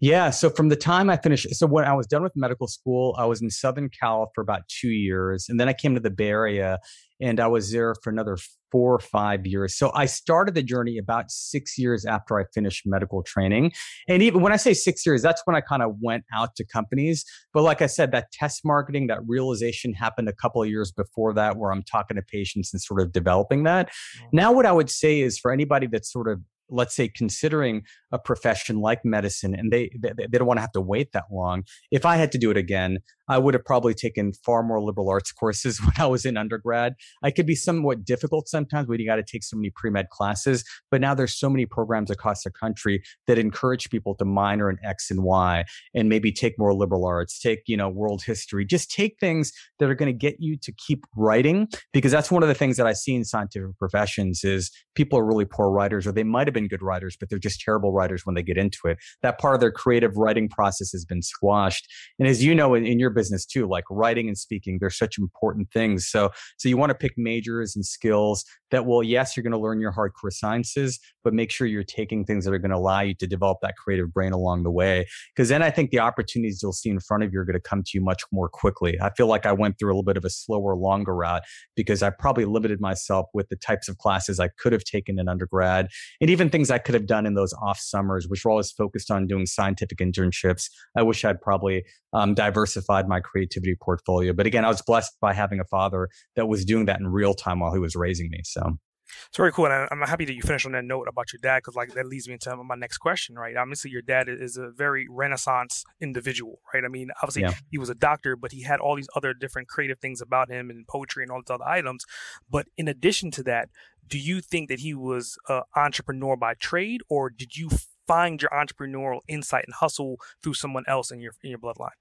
[0.00, 0.30] Yeah.
[0.30, 3.24] So from the time I finished, so when I was done with medical school, I
[3.26, 5.46] was in Southern Cal for about two years.
[5.48, 6.78] And then I came to the Bay Area
[7.20, 8.36] and I was there for another
[8.70, 9.76] four or five years.
[9.76, 13.72] So I started the journey about six years after I finished medical training.
[14.08, 16.64] And even when I say six years, that's when I kind of went out to
[16.64, 17.24] companies.
[17.52, 21.34] But like I said, that test marketing, that realization happened a couple of years before
[21.34, 23.88] that, where I'm talking to patients and sort of developing that.
[23.88, 24.26] Mm-hmm.
[24.32, 26.40] Now, what I would say is for anybody that's sort of
[26.72, 30.72] let's say considering a profession like medicine and they, they, they don't want to have
[30.72, 32.98] to wait that long if i had to do it again
[33.30, 36.94] i would have probably taken far more liberal arts courses when i was in undergrad
[37.22, 40.64] i could be somewhat difficult sometimes when you got to take so many pre-med classes
[40.90, 44.76] but now there's so many programs across the country that encourage people to minor in
[44.84, 45.64] x and y
[45.94, 49.90] and maybe take more liberal arts take you know world history just take things that
[49.90, 52.86] are going to get you to keep writing because that's one of the things that
[52.86, 56.54] i see in scientific professions is people are really poor writers or they might have
[56.54, 58.98] been been good writers, but they're just terrible writers when they get into it.
[59.22, 61.86] That part of their creative writing process has been squashed.
[62.18, 64.78] And as you know, in, in your business too, like writing and speaking.
[64.80, 66.08] They're such important things.
[66.08, 69.58] So, so you want to pick majors and skills that will, yes, you're going to
[69.58, 73.00] learn your hardcore sciences, but make sure you're taking things that are going to allow
[73.00, 75.06] you to develop that creative brain along the way.
[75.34, 77.60] Because then I think the opportunities you'll see in front of you are going to
[77.60, 78.96] come to you much more quickly.
[79.02, 81.42] I feel like I went through a little bit of a slower, longer route
[81.76, 85.28] because I probably limited myself with the types of classes I could have taken in
[85.28, 85.88] undergrad
[86.22, 89.10] and even things I could have done in those off summers, which were always focused
[89.10, 90.70] on doing scientific internships.
[90.96, 94.32] I wish I'd probably um, diversified my creativity portfolio.
[94.32, 97.34] But again, I was blessed by having a father that was doing that in real
[97.34, 98.40] time while he was raising me.
[98.44, 98.78] So.
[99.26, 101.58] It's very cool, and I'm happy that you finished on that note about your dad,
[101.58, 103.56] because like that leads me into my next question, right?
[103.56, 106.84] Obviously, your dad is a very Renaissance individual, right?
[106.84, 107.54] I mean, obviously, yeah.
[107.72, 110.70] he was a doctor, but he had all these other different creative things about him,
[110.70, 112.04] and poetry, and all these other items.
[112.48, 113.68] But in addition to that,
[114.06, 117.68] do you think that he was an entrepreneur by trade, or did you
[118.06, 121.98] find your entrepreneurial insight and hustle through someone else in your in your bloodline?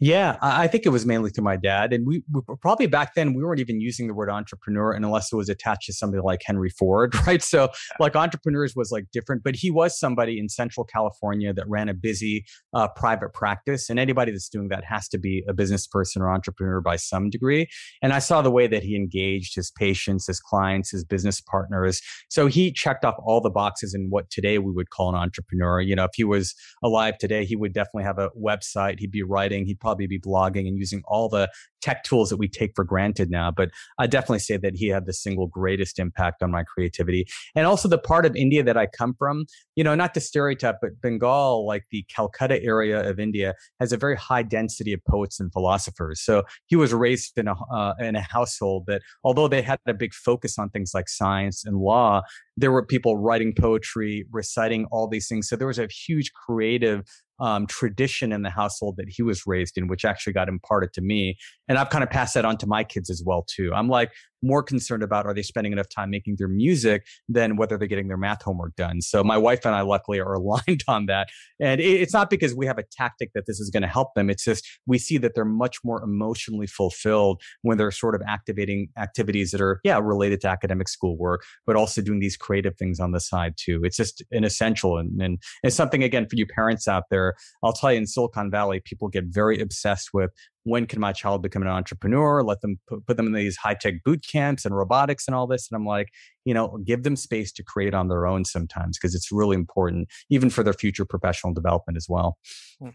[0.00, 1.92] Yeah, I think it was mainly through my dad.
[1.92, 5.36] And we, we, probably back then we weren't even using the word entrepreneur unless it
[5.36, 7.42] was attached to somebody like Henry Ford, right?
[7.42, 11.88] So like entrepreneurs was like different, but he was somebody in Central California that ran
[11.88, 13.90] a busy uh, private practice.
[13.90, 17.28] And anybody that's doing that has to be a business person or entrepreneur by some
[17.28, 17.66] degree.
[18.00, 22.00] And I saw the way that he engaged his patients, his clients, his business partners.
[22.30, 25.80] So he checked off all the boxes in what today we would call an entrepreneur.
[25.80, 29.00] You know, if he was alive today, he would definitely have a website.
[29.00, 29.66] He'd be writing.
[29.66, 31.48] He'd probably be blogging and using all the
[31.80, 33.50] tech tools that we take for granted now.
[33.50, 37.26] But I definitely say that he had the single greatest impact on my creativity.
[37.54, 40.76] And also the part of India that I come from, you know, not to stereotype,
[40.80, 45.40] but Bengal, like the Calcutta area of India, has a very high density of poets
[45.40, 46.20] and philosophers.
[46.20, 49.94] So he was raised in a, uh, in a household that, although they had a
[49.94, 52.22] big focus on things like science and law,
[52.56, 55.48] there were people writing poetry, reciting all these things.
[55.48, 57.04] So there was a huge creative
[57.40, 61.00] um, tradition in the household that he was raised in, which actually got imparted to
[61.00, 61.36] me.
[61.68, 63.72] And I've kind of passed that on to my kids as well, too.
[63.74, 64.10] I'm like,
[64.42, 68.08] more concerned about are they spending enough time making their music than whether they're getting
[68.08, 69.00] their math homework done.
[69.00, 71.28] So my wife and I luckily are aligned on that.
[71.60, 74.30] And it's not because we have a tactic that this is going to help them.
[74.30, 78.88] It's just we see that they're much more emotionally fulfilled when they're sort of activating
[78.96, 83.12] activities that are, yeah, related to academic schoolwork, but also doing these creative things on
[83.12, 83.80] the side too.
[83.82, 87.34] It's just an essential and, and it's something again for you parents out there.
[87.62, 90.30] I'll tell you in Silicon Valley, people get very obsessed with
[90.68, 92.42] when can my child become an entrepreneur?
[92.42, 95.46] Let them put, put them in these high tech boot camps and robotics and all
[95.46, 95.68] this.
[95.70, 96.08] And I'm like,
[96.44, 100.08] you know, give them space to create on their own sometimes because it's really important,
[100.30, 102.38] even for their future professional development as well.
[102.80, 102.90] Hmm.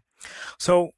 [0.60, 0.92] So,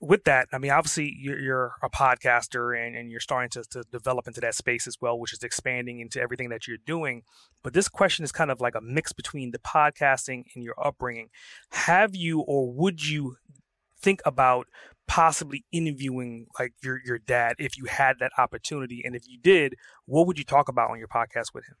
[0.00, 3.84] with that, I mean, obviously you're, you're a podcaster and, and you're starting to, to
[3.92, 7.22] develop into that space as well, which is expanding into everything that you're doing.
[7.62, 11.28] But this question is kind of like a mix between the podcasting and your upbringing.
[11.70, 13.36] Have you or would you
[14.00, 14.66] think about
[15.06, 19.74] possibly interviewing like your your dad if you had that opportunity and if you did
[20.04, 21.76] what would you talk about on your podcast with him?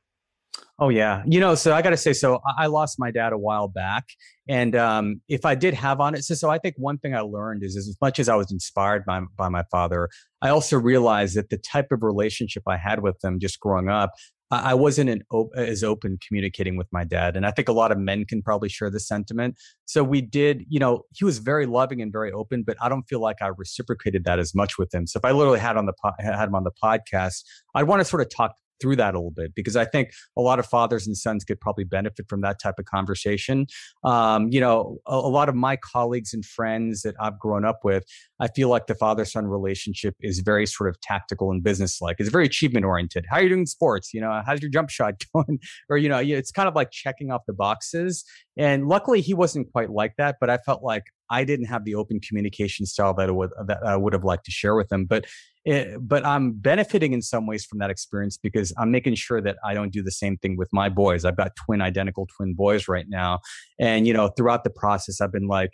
[0.78, 1.22] Oh yeah.
[1.26, 4.04] You know so i gotta say so i lost my dad a while back
[4.48, 7.20] and um, if i did have on it so, so i think one thing i
[7.20, 10.08] learned is, is as much as i was inspired by, by my father
[10.40, 14.10] i also realized that the type of relationship i had with him just growing up
[14.50, 17.36] I wasn't op- as open communicating with my dad.
[17.36, 19.56] And I think a lot of men can probably share this sentiment.
[19.84, 23.02] So we did, you know, he was very loving and very open, but I don't
[23.02, 25.06] feel like I reciprocated that as much with him.
[25.06, 27.42] So if I literally had on the po- had him on the podcast,
[27.74, 30.40] I'd want to sort of talk through that a little bit because I think a
[30.40, 33.66] lot of fathers and sons could probably benefit from that type of conversation.
[34.04, 37.80] Um, you know, a, a, lot of my colleagues and friends that I've grown up
[37.84, 38.04] with,
[38.40, 42.16] I feel like the father son relationship is very sort of tactical and business like.
[42.18, 43.26] It's very achievement oriented.
[43.28, 44.12] How are you doing sports?
[44.14, 45.58] You know, how's your jump shot going?
[45.88, 48.24] or, you know, it's kind of like checking off the boxes.
[48.56, 51.94] And luckily, he wasn't quite like that, but I felt like I didn't have the
[51.94, 55.04] open communication style that I would that I would have liked to share with them.
[55.04, 55.26] But
[55.64, 59.56] it, but I'm benefiting in some ways from that experience because I'm making sure that
[59.64, 61.24] I don't do the same thing with my boys.
[61.24, 63.40] I've got twin identical twin boys right now,
[63.78, 65.70] and you know throughout the process, I've been like,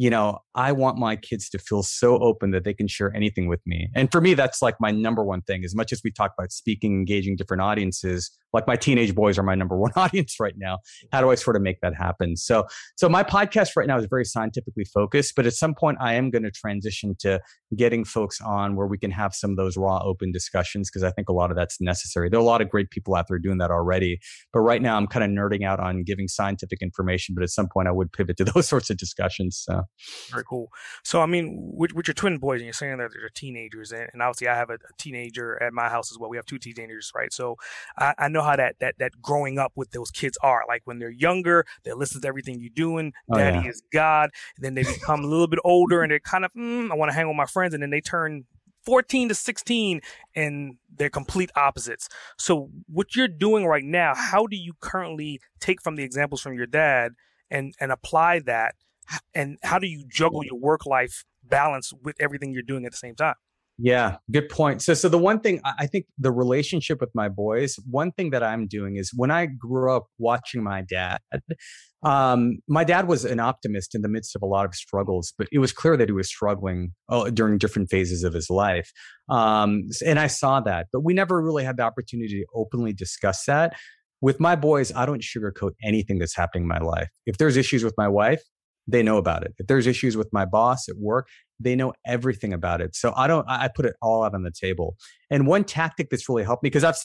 [0.00, 3.48] you know, I want my kids to feel so open that they can share anything
[3.48, 3.90] with me.
[3.94, 5.62] And for me, that's like my number one thing.
[5.62, 9.42] As much as we talk about speaking, engaging different audiences, like my teenage boys are
[9.42, 10.78] my number one audience right now.
[11.12, 12.38] How do I sort of make that happen?
[12.38, 16.14] So, so my podcast right now is very scientifically focused, but at some point I
[16.14, 17.38] am going to transition to
[17.76, 21.10] getting folks on where we can have some of those raw, open discussions because I
[21.10, 22.30] think a lot of that's necessary.
[22.30, 24.18] There are a lot of great people out there doing that already,
[24.50, 27.34] but right now I'm kind of nerding out on giving scientific information.
[27.34, 29.62] But at some point I would pivot to those sorts of discussions.
[29.62, 29.82] So.
[30.30, 30.70] Very cool.
[31.04, 34.08] So, I mean, with, with your twin boys, and you're saying that they're teenagers, and,
[34.12, 36.30] and obviously I have a, a, teenager at my house as well.
[36.30, 37.32] We have two teenagers, right?
[37.32, 37.56] So
[37.98, 40.62] I, I, know how that, that, that growing up with those kids are.
[40.66, 43.12] Like when they're younger, they listen to everything you're doing.
[43.30, 43.70] Oh, Daddy yeah.
[43.70, 44.30] is God.
[44.56, 47.10] And then they become a little bit older and they're kind of, mm, I want
[47.10, 47.74] to hang with my friends.
[47.74, 48.44] And then they turn
[48.84, 50.00] 14 to 16
[50.34, 52.08] and they're complete opposites.
[52.38, 56.54] So what you're doing right now, how do you currently take from the examples from
[56.54, 57.12] your dad
[57.50, 58.74] and and apply that
[59.34, 62.98] and how do you juggle your work life balance with everything you're doing at the
[62.98, 63.34] same time?
[63.82, 64.82] Yeah, good point.
[64.82, 68.42] So, so the one thing I think the relationship with my boys, one thing that
[68.42, 71.20] I'm doing is when I grew up watching my dad,
[72.02, 75.48] um, my dad was an optimist in the midst of a lot of struggles, but
[75.50, 78.92] it was clear that he was struggling uh, during different phases of his life.
[79.30, 83.44] Um, and I saw that, but we never really had the opportunity to openly discuss
[83.46, 83.76] that.
[84.20, 87.08] With my boys, I don't sugarcoat anything that's happening in my life.
[87.24, 88.42] If there's issues with my wife,
[88.90, 89.54] they know about it.
[89.58, 92.96] If there's issues with my boss at work, they know everything about it.
[92.96, 94.96] So I don't, I put it all out on the table.
[95.30, 96.96] And one tactic that's really helped me, because I've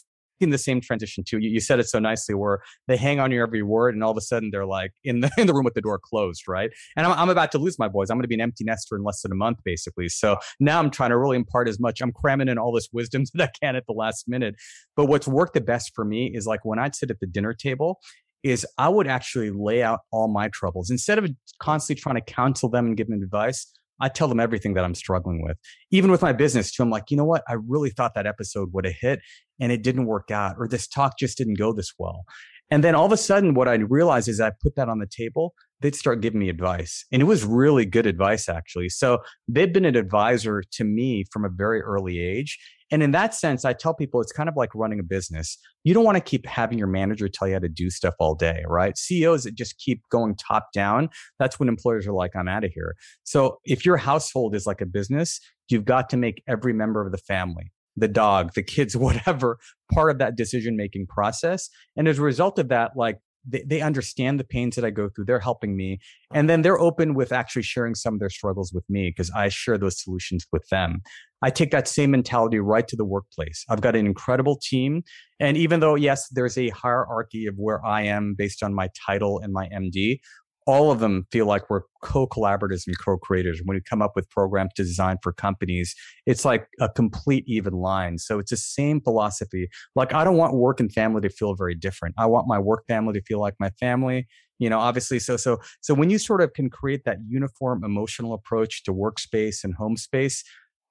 [0.42, 1.40] seen the same transition too.
[1.40, 4.12] You, you, said it so nicely where they hang on your every word and all
[4.12, 6.72] of a sudden they're like in the, in the room with the door closed, right?
[6.96, 8.10] And I'm, I'm about to lose my boys.
[8.10, 10.10] I'm going to be an empty nester in less than a month, basically.
[10.10, 12.02] So now I'm trying to really impart as much.
[12.02, 14.56] I'm cramming in all this wisdom that I can at the last minute.
[14.96, 17.54] But what's worked the best for me is like when I'd sit at the dinner
[17.54, 18.00] table
[18.44, 22.70] is I would actually lay out all my troubles instead of constantly trying to counsel
[22.70, 23.72] them and give them advice.
[24.02, 25.58] I tell them everything that I'm struggling with.
[25.92, 27.44] Even with my business too, I'm like, you know what?
[27.48, 29.20] I really thought that episode would have hit
[29.60, 32.26] and it didn't work out, or this talk just didn't go this well.
[32.72, 35.08] And then all of a sudden, what I realized is I put that on the
[35.08, 37.06] table, they'd start giving me advice.
[37.12, 38.90] And it was really good advice, actually.
[38.90, 42.58] So they've been an advisor to me from a very early age.
[42.92, 45.58] And in that sense, I tell people it's kind of like running a business.
[45.84, 48.36] You don't want to keep having your manager tell you how to do stuff all
[48.36, 48.98] day, right?
[48.98, 52.72] CEOs that just keep going top down, that's when employers are like, I'm out of
[52.72, 52.96] here.
[53.24, 57.12] So if your household is like a business, you've got to make every member of
[57.12, 59.58] the family, the dog, the kids, whatever,
[59.94, 61.70] part of that decision making process.
[61.96, 65.10] And as a result of that, like they, they understand the pains that I go
[65.10, 65.26] through.
[65.26, 66.00] They're helping me.
[66.34, 69.50] And then they're open with actually sharing some of their struggles with me because I
[69.50, 71.02] share those solutions with them.
[71.42, 73.64] I take that same mentality right to the workplace.
[73.70, 75.04] I've got an incredible team.
[75.40, 79.40] And even though, yes, there's a hierarchy of where I am based on my title
[79.40, 80.20] and my MD,
[80.66, 83.62] all of them feel like we're co-collaborators and co-creators.
[83.64, 87.74] When we come up with programs to design for companies, it's like a complete even
[87.74, 88.18] line.
[88.18, 89.70] So it's the same philosophy.
[89.96, 92.16] Like I don't want work and family to feel very different.
[92.18, 94.28] I want my work family to feel like my family.
[94.58, 98.34] You know, obviously, so so so when you sort of can create that uniform emotional
[98.34, 100.44] approach to workspace and home space,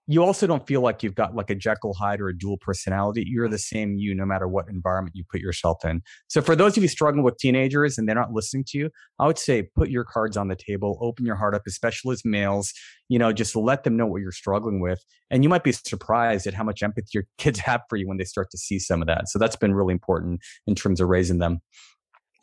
[0.07, 3.25] you also don't feel like you've got like a Jekyll Hyde or a dual personality.
[3.27, 6.03] You're the same you no matter what environment you put yourself in.
[6.29, 9.27] So for those of you struggling with teenagers and they're not listening to you, I
[9.27, 12.73] would say put your cards on the table, open your heart up, especially as males,
[13.09, 15.03] you know, just let them know what you're struggling with.
[15.31, 18.19] And you might be surprised at how much empathy your kids have for you when
[18.19, 19.29] they start to see some of that.
[19.29, 21.61] So that's been really important in terms of raising them.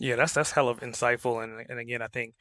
[0.01, 2.33] Yeah, that's that's hell of insightful, and and again, I think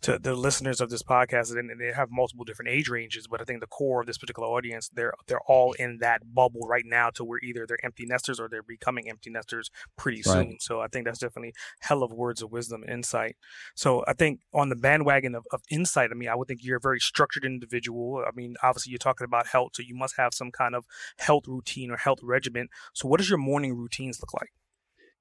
[0.00, 3.44] to the listeners of this podcast, and they have multiple different age ranges, but I
[3.44, 7.10] think the core of this particular audience, they're they're all in that bubble right now,
[7.10, 10.32] to where either they're empty nesters or they're becoming empty nesters pretty right.
[10.32, 10.56] soon.
[10.60, 13.36] So I think that's definitely hell of words of wisdom, insight.
[13.74, 16.78] So I think on the bandwagon of, of insight, I mean, I would think you're
[16.78, 18.24] a very structured individual.
[18.26, 20.86] I mean, obviously you're talking about health, so you must have some kind of
[21.18, 22.68] health routine or health regimen.
[22.94, 24.52] So what does your morning routines look like?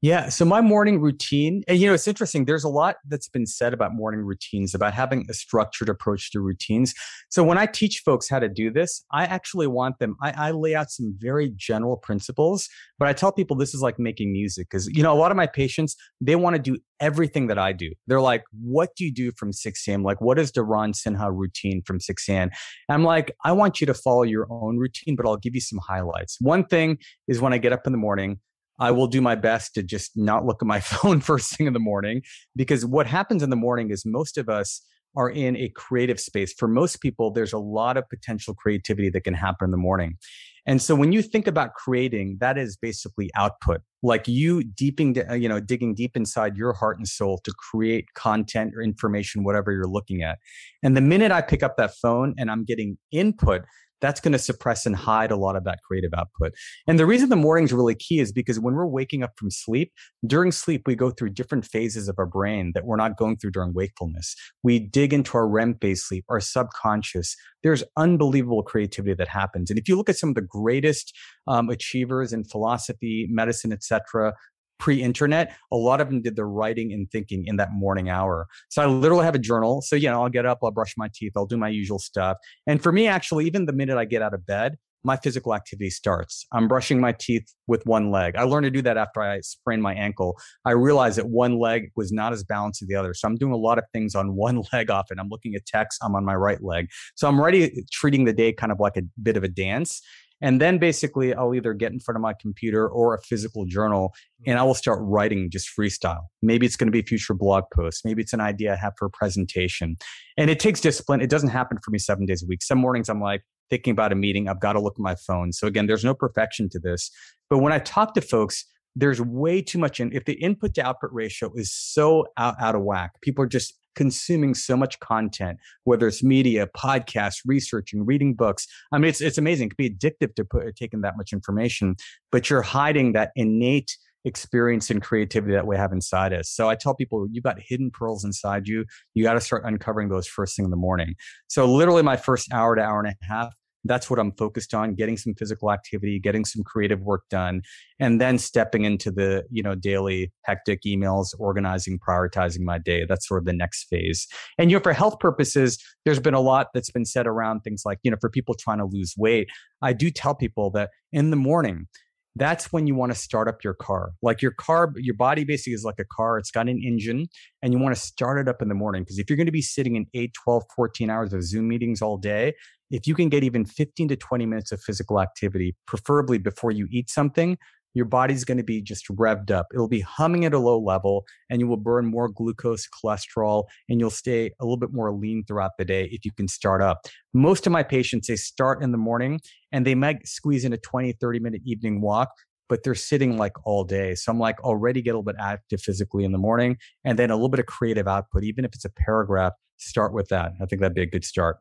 [0.03, 0.29] Yeah.
[0.29, 2.45] So my morning routine, and you know, it's interesting.
[2.45, 6.39] There's a lot that's been said about morning routines, about having a structured approach to
[6.39, 6.95] routines.
[7.29, 10.51] So when I teach folks how to do this, I actually want them, I, I
[10.51, 14.69] lay out some very general principles, but I tell people this is like making music
[14.71, 17.71] because, you know, a lot of my patients, they want to do everything that I
[17.71, 17.91] do.
[18.07, 20.01] They're like, what do you do from 6 a.m.?
[20.01, 22.49] Like, what is the Ronesh Sinha routine from 6 a.m.?
[22.89, 25.79] I'm like, I want you to follow your own routine, but I'll give you some
[25.79, 26.37] highlights.
[26.41, 28.39] One thing is when I get up in the morning,
[28.81, 31.73] I will do my best to just not look at my phone first thing in
[31.73, 32.23] the morning
[32.55, 34.81] because what happens in the morning is most of us
[35.15, 36.53] are in a creative space.
[36.53, 40.17] For most people, there's a lot of potential creativity that can happen in the morning.
[40.65, 45.33] And so when you think about creating, that is basically output, like you deeping, uh,
[45.33, 49.71] you know, digging deep inside your heart and soul to create content or information, whatever
[49.71, 50.37] you're looking at.
[50.83, 53.63] And the minute I pick up that phone and I'm getting input,
[54.01, 56.53] that's going to suppress and hide a lot of that creative output.
[56.87, 59.93] And the reason the morning's really key is because when we're waking up from sleep,
[60.25, 63.51] during sleep, we go through different phases of our brain that we're not going through
[63.51, 64.35] during wakefulness.
[64.63, 67.35] We dig into our REM phase sleep, our subconscious.
[67.63, 69.69] There's unbelievable creativity that happens.
[69.69, 71.15] And if you look at some of the greatest
[71.47, 74.33] um, achievers in philosophy, medicine, etc.,
[74.81, 78.47] pre-internet, a lot of them did their writing and thinking in that morning hour.
[78.69, 79.81] So I literally have a journal.
[79.81, 82.37] So you know, I'll get up, I'll brush my teeth, I'll do my usual stuff.
[82.67, 85.89] And for me, actually, even the minute I get out of bed, my physical activity
[85.89, 86.45] starts.
[86.51, 88.35] I'm brushing my teeth with one leg.
[88.35, 90.37] I learned to do that after I sprained my ankle.
[90.65, 93.13] I realized that one leg was not as balanced as the other.
[93.13, 95.19] So I'm doing a lot of things on one leg often.
[95.19, 96.87] I'm looking at text, I'm on my right leg.
[97.15, 100.01] So I'm already treating the day kind of like a bit of a dance.
[100.41, 104.13] And then basically, I'll either get in front of my computer or a physical journal
[104.45, 104.67] and I mm-hmm.
[104.67, 106.23] will start writing just freestyle.
[106.41, 108.03] Maybe it's going to be a future blog post.
[108.03, 109.97] Maybe it's an idea I have for a presentation.
[110.37, 111.21] And it takes discipline.
[111.21, 112.63] It doesn't happen for me seven days a week.
[112.63, 115.53] Some mornings I'm like, thinking about a meeting, I've got to look at my phone.
[115.53, 117.09] So again, there's no perfection to this.
[117.49, 118.65] But when I talk to folks,
[118.95, 122.75] there's way too much in if the input to output ratio is so out, out
[122.75, 128.33] of whack people are just consuming so much content whether it's media podcasts researching reading
[128.33, 131.33] books i mean it's, it's amazing it can be addictive to put taking that much
[131.33, 131.95] information
[132.31, 136.49] but you're hiding that innate experience and creativity that we have inside us.
[136.49, 138.85] So I tell people, you've got hidden pearls inside you.
[139.13, 141.15] You got to start uncovering those first thing in the morning.
[141.47, 144.95] So literally my first hour to hour and a half, that's what I'm focused on,
[144.95, 147.61] getting some physical activity, getting some creative work done,
[147.99, 153.05] and then stepping into the, you know, daily hectic emails, organizing, prioritizing my day.
[153.07, 154.27] That's sort of the next phase.
[154.57, 157.83] And, you know, for health purposes, there's been a lot that's been said around things
[157.85, 159.49] like, you know, for people trying to lose weight.
[159.81, 161.87] I do tell people that in the morning,
[162.35, 164.13] that's when you want to start up your car.
[164.21, 166.37] Like your car, your body basically is like a car.
[166.37, 167.27] It's got an engine
[167.61, 169.03] and you want to start it up in the morning.
[169.03, 172.01] Because if you're going to be sitting in 8, 12, 14 hours of Zoom meetings
[172.01, 172.53] all day,
[172.89, 176.87] if you can get even 15 to 20 minutes of physical activity, preferably before you
[176.89, 177.57] eat something,
[177.93, 179.67] your body's going to be just revved up.
[179.73, 183.99] It'll be humming at a low level and you will burn more glucose, cholesterol, and
[183.99, 187.05] you'll stay a little bit more lean throughout the day if you can start up.
[187.33, 189.39] Most of my patients, they start in the morning
[189.71, 192.29] and they might squeeze in a 20, 30 minute evening walk,
[192.69, 194.15] but they're sitting like all day.
[194.15, 197.31] So I'm like, already get a little bit active physically in the morning and then
[197.31, 200.53] a little bit of creative output, even if it's a paragraph, start with that.
[200.61, 201.57] I think that'd be a good start.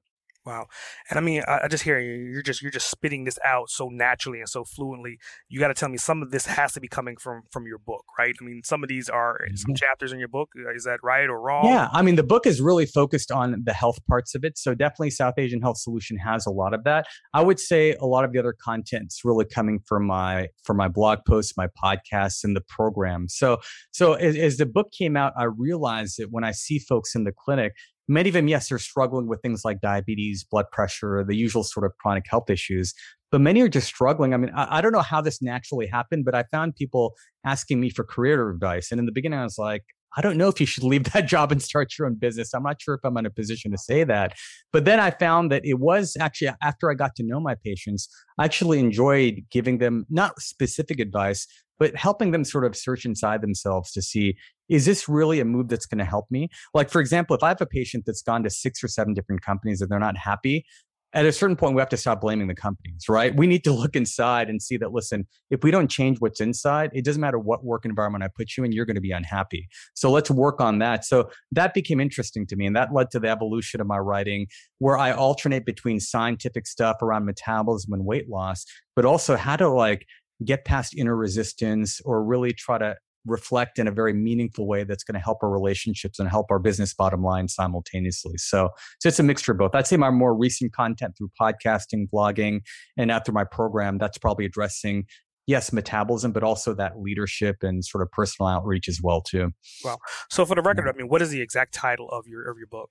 [0.50, 0.66] Wow.
[1.08, 2.12] And I mean, I, I just hear you.
[2.12, 5.18] You're just you're just spitting this out so naturally and so fluently.
[5.48, 7.78] You got to tell me some of this has to be coming from from your
[7.78, 8.34] book, right?
[8.40, 9.74] I mean, some of these are some mm-hmm.
[9.74, 10.48] chapters in your book.
[10.58, 11.66] Uh, is that right or wrong?
[11.66, 14.58] Yeah, I mean, the book is really focused on the health parts of it.
[14.58, 17.06] So definitely, South Asian Health Solution has a lot of that.
[17.32, 20.88] I would say a lot of the other content's really coming from my from my
[20.88, 23.28] blog posts, my podcasts, and the program.
[23.28, 23.58] So
[23.92, 27.22] so as, as the book came out, I realized that when I see folks in
[27.22, 27.74] the clinic,
[28.10, 31.86] Many of them, yes, are struggling with things like diabetes, blood pressure, the usual sort
[31.86, 32.92] of chronic health issues.
[33.30, 34.34] But many are just struggling.
[34.34, 37.14] I mean, I, I don't know how this naturally happened, but I found people
[37.46, 38.90] asking me for career advice.
[38.90, 39.84] And in the beginning, I was like,
[40.16, 42.52] I don't know if you should leave that job and start your own business.
[42.52, 44.36] I'm not sure if I'm in a position to say that.
[44.72, 48.08] But then I found that it was actually after I got to know my patients,
[48.38, 51.46] I actually enjoyed giving them not specific advice,
[51.80, 54.36] but helping them sort of search inside themselves to see
[54.68, 56.48] is this really a move that's going to help me?
[56.72, 59.42] Like, for example, if I have a patient that's gone to six or seven different
[59.42, 60.64] companies and they're not happy,
[61.12, 63.34] at a certain point, we have to stop blaming the companies, right?
[63.34, 66.90] We need to look inside and see that, listen, if we don't change what's inside,
[66.94, 69.68] it doesn't matter what work environment I put you in, you're going to be unhappy.
[69.94, 71.04] So let's work on that.
[71.04, 72.66] So that became interesting to me.
[72.66, 74.46] And that led to the evolution of my writing,
[74.78, 78.64] where I alternate between scientific stuff around metabolism and weight loss,
[78.94, 80.06] but also how to like
[80.44, 85.04] get past inner resistance or really try to reflect in a very meaningful way that's
[85.04, 88.38] going to help our relationships and help our business bottom line simultaneously.
[88.38, 89.74] So, so it's a mixture of both.
[89.74, 92.60] I'd say my more recent content through podcasting, blogging,
[92.96, 95.04] and after my program, that's probably addressing
[95.46, 99.50] yes, metabolism, but also that leadership and sort of personal outreach as well too.
[99.84, 99.98] Wow.
[100.30, 102.68] So for the record, I mean, what is the exact title of your of your
[102.68, 102.90] book?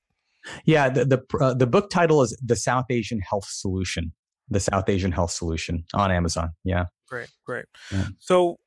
[0.65, 4.13] Yeah, the the, uh, the book title is The South Asian Health Solution.
[4.49, 6.49] The South Asian Health Solution on Amazon.
[6.63, 6.85] Yeah.
[7.09, 7.65] Great, great.
[7.91, 8.07] Yeah.
[8.19, 8.57] So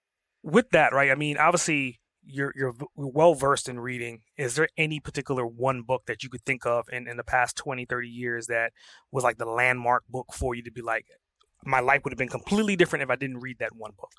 [0.43, 1.11] with that, right?
[1.11, 4.21] I mean, obviously you're you're well versed in reading.
[4.37, 7.57] Is there any particular one book that you could think of in, in the past
[7.57, 8.73] 20, 30 years that
[9.11, 11.07] was like the landmark book for you to be like,
[11.65, 14.13] my life would have been completely different if I didn't read that one book?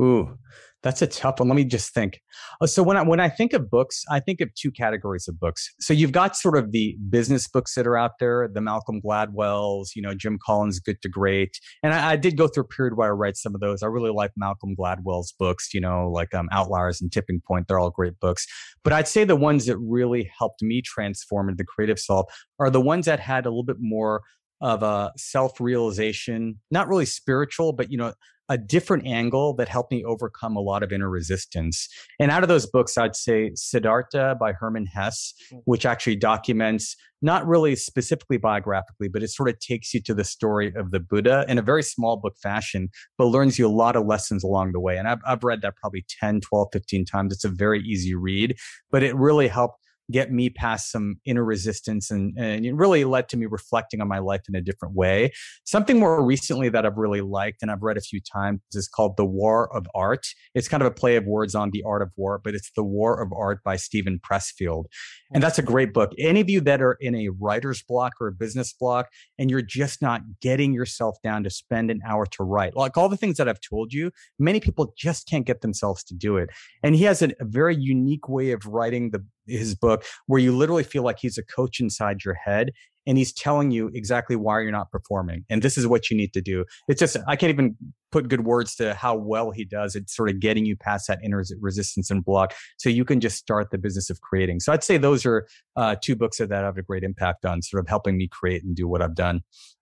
[0.00, 0.38] Ooh,
[0.82, 1.48] that's a tough one.
[1.48, 2.20] Let me just think.
[2.60, 5.38] Uh, so when I when I think of books, I think of two categories of
[5.38, 5.68] books.
[5.78, 9.92] So you've got sort of the business books that are out there, the Malcolm Gladwell's,
[9.94, 12.96] you know, Jim Collins' Good to Great, and I, I did go through a period
[12.96, 13.82] where I read some of those.
[13.82, 17.68] I really like Malcolm Gladwell's books, you know, like um, Outliers and Tipping Point.
[17.68, 18.46] They're all great books.
[18.82, 22.70] But I'd say the ones that really helped me transform into the creative self are
[22.70, 24.22] the ones that had a little bit more
[24.62, 28.12] of a self realization, not really spiritual, but you know,
[28.50, 31.88] a different angle that helped me overcome a lot of inner resistance.
[32.18, 35.62] And out of those books, I'd say Siddhartha by Hermann Hesse, mm.
[35.64, 40.24] which actually documents not really specifically biographically, but it sort of takes you to the
[40.24, 42.88] story of the Buddha in a very small book fashion,
[43.18, 44.96] but learns you a lot of lessons along the way.
[44.96, 47.32] And I've, I've read that probably 10, 12, 15 times.
[47.32, 48.56] It's a very easy read,
[48.90, 49.76] but it really helped
[50.10, 54.08] get me past some inner resistance and, and it really led to me reflecting on
[54.08, 55.32] my life in a different way.
[55.64, 59.16] Something more recently that I've really liked and I've read a few times is called
[59.16, 60.26] The War of Art.
[60.54, 62.84] It's kind of a play of words on the art of war, but it's The
[62.84, 64.84] War of Art by Steven Pressfield.
[65.32, 66.12] And that's a great book.
[66.18, 69.08] Any of you that are in a writer's block or a business block
[69.38, 73.08] and you're just not getting yourself down to spend an hour to write, like all
[73.08, 76.50] the things that I've told you, many people just can't get themselves to do it.
[76.82, 79.24] And he has a, a very unique way of writing the
[79.58, 82.72] his book where you literally feel like he's a coach inside your head
[83.06, 86.32] and he's telling you exactly why you're not performing and this is what you need
[86.32, 87.76] to do it's just i can't even
[88.12, 91.18] put good words to how well he does it's sort of getting you past that
[91.22, 94.84] inner resistance and block so you can just start the business of creating so i'd
[94.84, 95.46] say those are
[95.76, 98.76] uh, two books that have a great impact on sort of helping me create and
[98.76, 99.40] do what i've done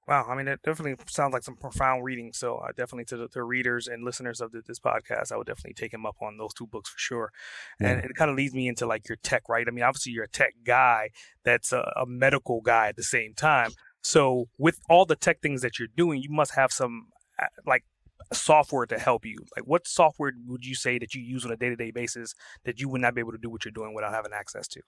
[0.08, 2.32] Wow, I mean, it definitely sounds like some profound reading.
[2.32, 5.46] So, uh, definitely to the to readers and listeners of the, this podcast, I would
[5.46, 7.32] definitely take him up on those two books for sure.
[7.78, 7.88] Yeah.
[7.90, 9.66] And it kind of leads me into like your tech, right?
[9.68, 11.10] I mean, obviously you're a tech guy
[11.48, 13.72] that's a, a, medical guy at the same time.
[14.02, 17.08] So, with all the tech things that you're doing, you must have some
[17.40, 17.84] uh, like
[18.32, 19.38] software to help you.
[19.56, 22.34] Like, what software would you say that you use on a day to day basis
[22.64, 24.80] that you would not be able to do what you're doing without having access to?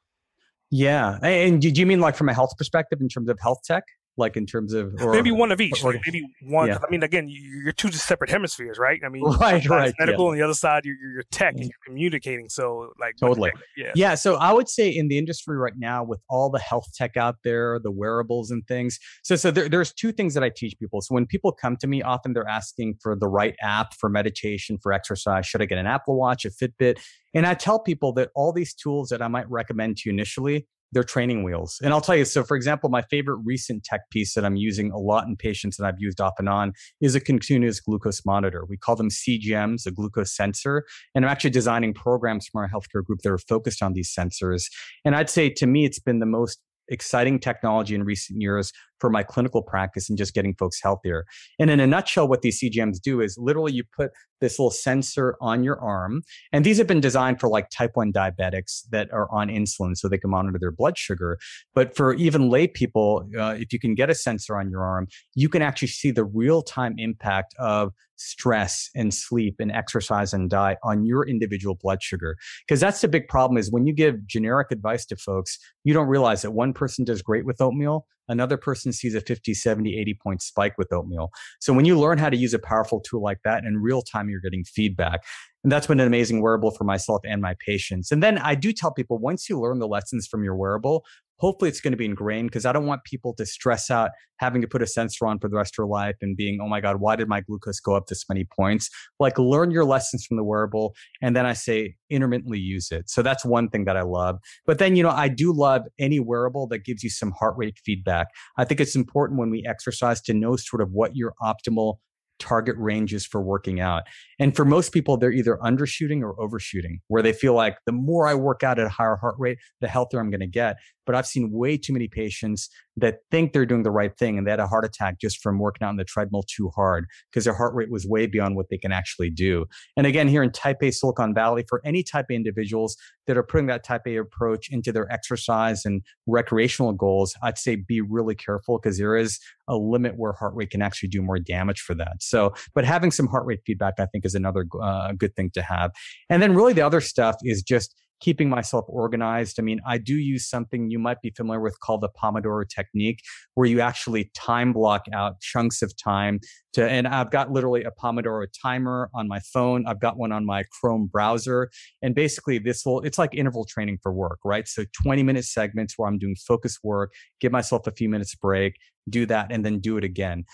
[0.71, 3.83] Yeah, and do you mean like from a health perspective in terms of health tech?
[4.21, 5.83] Like in terms of or, maybe one of each.
[5.83, 6.79] or, like maybe one yeah.
[6.87, 9.01] i mean again you're two separate hemispheres right?
[9.05, 10.31] I mean right right medical yeah.
[10.31, 11.65] on the other side you're, you're tech and mm.
[11.65, 13.53] you're communicating so like totally.
[13.77, 13.93] yeah.
[13.95, 17.17] Yeah so i would say in the industry right now with all the health tech
[17.17, 20.79] out there the wearables and things so so there, there's two things that i teach
[20.79, 21.01] people.
[21.01, 24.79] So when people come to me often they're asking for the right app for meditation
[24.83, 25.47] for exercise.
[25.47, 27.01] Should i get an apple watch a fitbit?
[27.35, 30.67] And i tell people that all these tools that i might recommend to you initially
[30.93, 31.79] they're training wheels.
[31.83, 34.91] And I'll tell you, so for example, my favorite recent tech piece that I'm using
[34.91, 38.65] a lot in patients and I've used off and on is a continuous glucose monitor.
[38.69, 40.85] We call them CGMs, a glucose sensor.
[41.15, 44.65] And I'm actually designing programs from our healthcare group that are focused on these sensors.
[45.05, 49.11] And I'd say to me, it's been the most exciting technology in recent years for
[49.11, 51.25] my clinical practice and just getting folks healthier.
[51.59, 55.37] And in a nutshell, what these CGMs do is literally you put this little sensor
[55.41, 56.23] on your arm.
[56.53, 60.09] And these have been designed for like type 1 diabetics that are on insulin so
[60.09, 61.39] they can monitor their blood sugar.
[61.75, 65.09] But for even lay people, uh, if you can get a sensor on your arm,
[65.35, 70.51] you can actually see the real time impact of stress and sleep and exercise and
[70.51, 72.37] diet on your individual blood sugar
[72.67, 76.07] because that's the big problem is when you give generic advice to folks you don't
[76.07, 80.19] realize that one person does great with oatmeal another person sees a 50 70 80
[80.23, 83.39] point spike with oatmeal so when you learn how to use a powerful tool like
[83.45, 85.23] that in real time you're getting feedback
[85.63, 88.11] and that's been an amazing wearable for myself and my patients.
[88.11, 91.05] And then I do tell people once you learn the lessons from your wearable,
[91.41, 94.61] hopefully it's going to be ingrained because I don't want people to stress out having
[94.61, 96.81] to put a sensor on for the rest of their life and being, oh my
[96.81, 98.91] God, why did my glucose go up this many points?
[99.19, 100.95] Like learn your lessons from the wearable.
[101.23, 103.09] And then I say intermittently use it.
[103.09, 104.39] So that's one thing that I love.
[104.67, 107.79] But then, you know, I do love any wearable that gives you some heart rate
[107.85, 108.29] feedback.
[108.59, 111.97] I think it's important when we exercise to know sort of what your optimal
[112.41, 114.05] target ranges for working out.
[114.41, 118.27] And for most people, they're either undershooting or overshooting, where they feel like the more
[118.27, 120.77] I work out at a higher heart rate, the healthier I'm going to get.
[121.11, 124.47] But I've seen way too many patients that think they're doing the right thing and
[124.47, 127.43] they had a heart attack just from working out on the treadmill too hard because
[127.43, 129.67] their heart rate was way beyond what they can actually do.
[129.97, 132.97] And again, here in Type A Silicon Valley, for any Type A individuals
[133.27, 137.75] that are putting that Type A approach into their exercise and recreational goals, I'd say
[137.75, 141.41] be really careful because there is a limit where heart rate can actually do more
[141.41, 142.19] damage for that.
[142.21, 145.63] So, but having some heart rate feedback, I think, is another uh, good thing to
[145.63, 145.91] have.
[146.29, 149.59] And then really the other stuff is just keeping myself organized.
[149.59, 153.21] I mean, I do use something you might be familiar with called the Pomodoro technique,
[153.55, 156.41] where you actually time block out chunks of time
[156.75, 159.85] to, and I've got literally a Pomodoro timer on my phone.
[159.87, 161.71] I've got one on my Chrome browser.
[162.03, 164.69] And basically this will, it's like interval training for work, right?
[164.69, 168.77] So 20 minute segments where I'm doing focus work, give myself a few minutes break,
[169.09, 170.45] do that, and then do it again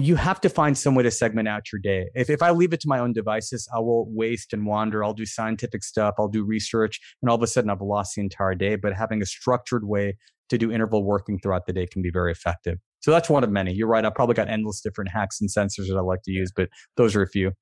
[0.00, 2.08] you have to find some way to segment out your day.
[2.14, 5.04] If, if I leave it to my own devices, I will waste and wander.
[5.04, 6.14] I'll do scientific stuff.
[6.18, 8.76] I'll do research and all of a sudden I've lost the entire day.
[8.76, 10.16] But having a structured way
[10.48, 12.78] to do interval working throughout the day can be very effective.
[13.00, 13.72] So that's one of many.
[13.72, 14.04] You're right.
[14.04, 17.16] I've probably got endless different hacks and sensors that I like to use, but those
[17.16, 17.52] are a few.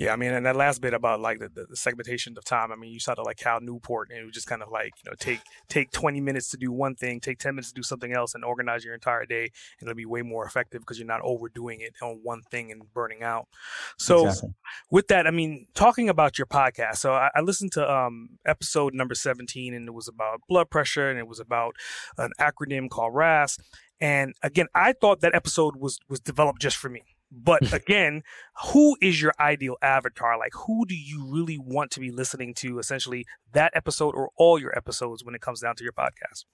[0.00, 2.72] Yeah, I mean, and that last bit about like the, the, segmentation of time.
[2.72, 4.94] I mean, you saw the like Cal Newport, and it was just kind of like
[5.04, 7.82] you know take take twenty minutes to do one thing, take ten minutes to do
[7.82, 11.06] something else, and organize your entire day, and it'll be way more effective because you're
[11.06, 13.46] not overdoing it on one thing and burning out.
[13.98, 14.54] So, exactly.
[14.90, 16.96] with that, I mean, talking about your podcast.
[16.96, 21.10] So I, I listened to um, episode number seventeen, and it was about blood pressure,
[21.10, 21.76] and it was about
[22.16, 23.58] an acronym called RAS.
[24.00, 27.02] And again, I thought that episode was was developed just for me.
[27.30, 28.22] But again,
[28.72, 30.38] who is your ideal avatar?
[30.38, 34.58] Like, who do you really want to be listening to essentially that episode or all
[34.58, 36.44] your episodes when it comes down to your podcast?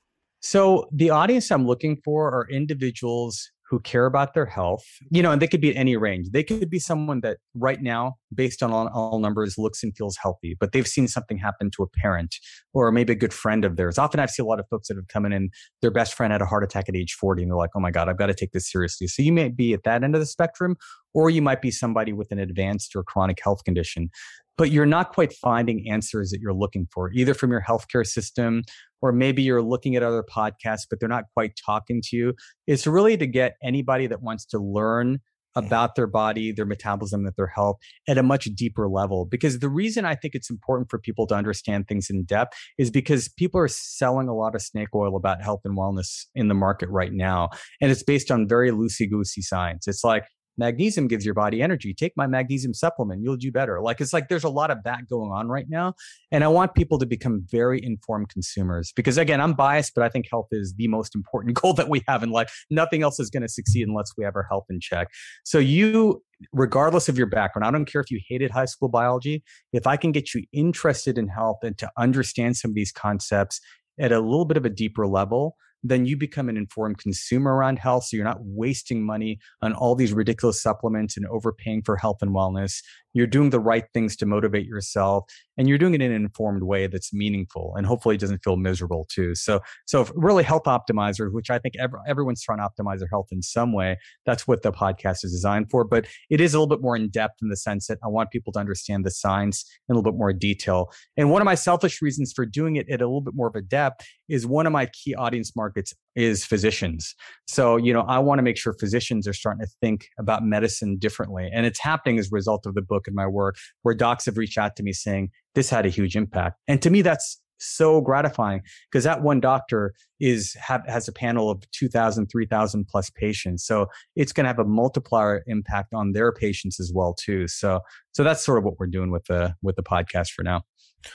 [0.40, 5.32] So, the audience I'm looking for are individuals who care about their health, you know,
[5.32, 6.30] and they could be at any range.
[6.30, 10.16] They could be someone that right now, based on all, all, numbers, looks and feels
[10.16, 12.36] healthy, but they've seen something happen to a parent
[12.74, 13.98] or maybe a good friend of theirs.
[13.98, 15.50] Often I've seen a lot of folks that have come in and
[15.82, 17.90] their best friend had a heart attack at age 40 and they're like, oh my
[17.90, 19.08] God, I've got to take this seriously.
[19.08, 20.76] So you may be at that end of the spectrum,
[21.12, 24.10] or you might be somebody with an advanced or chronic health condition
[24.58, 28.62] but you're not quite finding answers that you're looking for, either from your healthcare system
[29.02, 32.34] or maybe you're looking at other podcasts, but they're not quite talking to you.
[32.66, 35.20] It's really to get anybody that wants to learn
[35.56, 37.76] about their body, their metabolism, that their health
[38.06, 39.24] at a much deeper level.
[39.24, 42.90] Because the reason I think it's important for people to understand things in depth is
[42.90, 46.54] because people are selling a lot of snake oil about health and wellness in the
[46.54, 47.48] market right now.
[47.80, 49.88] And it's based on very loosey goosey science.
[49.88, 50.26] It's like,
[50.58, 51.94] magnesium gives your body energy.
[51.94, 53.80] Take my magnesium supplement, you'll do better.
[53.80, 55.94] Like it's like there's a lot of that going on right now.
[56.30, 60.08] And I want people to become very informed consumers because again, I'm biased, but I
[60.08, 62.66] think health is the most important goal that we have in life.
[62.70, 65.08] Nothing else is going to succeed unless we have our health in check.
[65.44, 69.42] So you regardless of your background, I don't care if you hated high school biology,
[69.72, 73.60] if I can get you interested in health and to understand some of these concepts
[73.98, 75.56] at a little bit of a deeper level,
[75.88, 78.04] then you become an informed consumer around health.
[78.04, 82.32] So you're not wasting money on all these ridiculous supplements and overpaying for health and
[82.32, 82.82] wellness.
[83.16, 85.24] You're doing the right things to motivate yourself
[85.56, 89.06] and you're doing it in an informed way that's meaningful and hopefully doesn't feel miserable
[89.10, 89.34] too.
[89.34, 93.28] So, so really health optimizer, which I think every, everyone's trying to optimize their health
[93.32, 93.96] in some way.
[94.26, 97.08] That's what the podcast is designed for, but it is a little bit more in
[97.08, 100.12] depth in the sense that I want people to understand the science in a little
[100.12, 100.92] bit more detail.
[101.16, 103.54] And one of my selfish reasons for doing it at a little bit more of
[103.54, 107.14] a depth is one of my key audience markets is physicians.
[107.46, 110.96] So, you know, I want to make sure physicians are starting to think about medicine
[110.96, 111.48] differently.
[111.52, 114.36] And it's happening as a result of the book and my work where docs have
[114.36, 116.58] reached out to me saying, this had a huge impact.
[116.66, 121.50] And to me, that's so gratifying because that one doctor is have, has a panel
[121.50, 126.32] of 2000 3000 plus patients so it's going to have a multiplier impact on their
[126.32, 127.80] patients as well too so
[128.12, 130.62] so that's sort of what we're doing with the with the podcast for now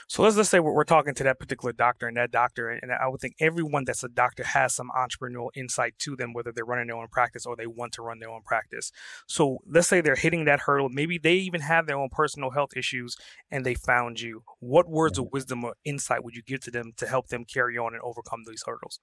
[0.08, 2.92] so let's just say we're, we're talking to that particular doctor and that doctor, and
[2.92, 6.64] I would think everyone that's a doctor has some entrepreneurial insight to them, whether they're
[6.64, 8.90] running their own practice or they want to run their own practice.
[9.28, 10.88] So let's say they're hitting that hurdle.
[10.88, 13.16] Maybe they even have their own personal health issues
[13.50, 14.42] and they found you.
[14.60, 17.78] What words of wisdom or insight would you give to them to help them carry
[17.78, 19.00] on and overcome these hurdles?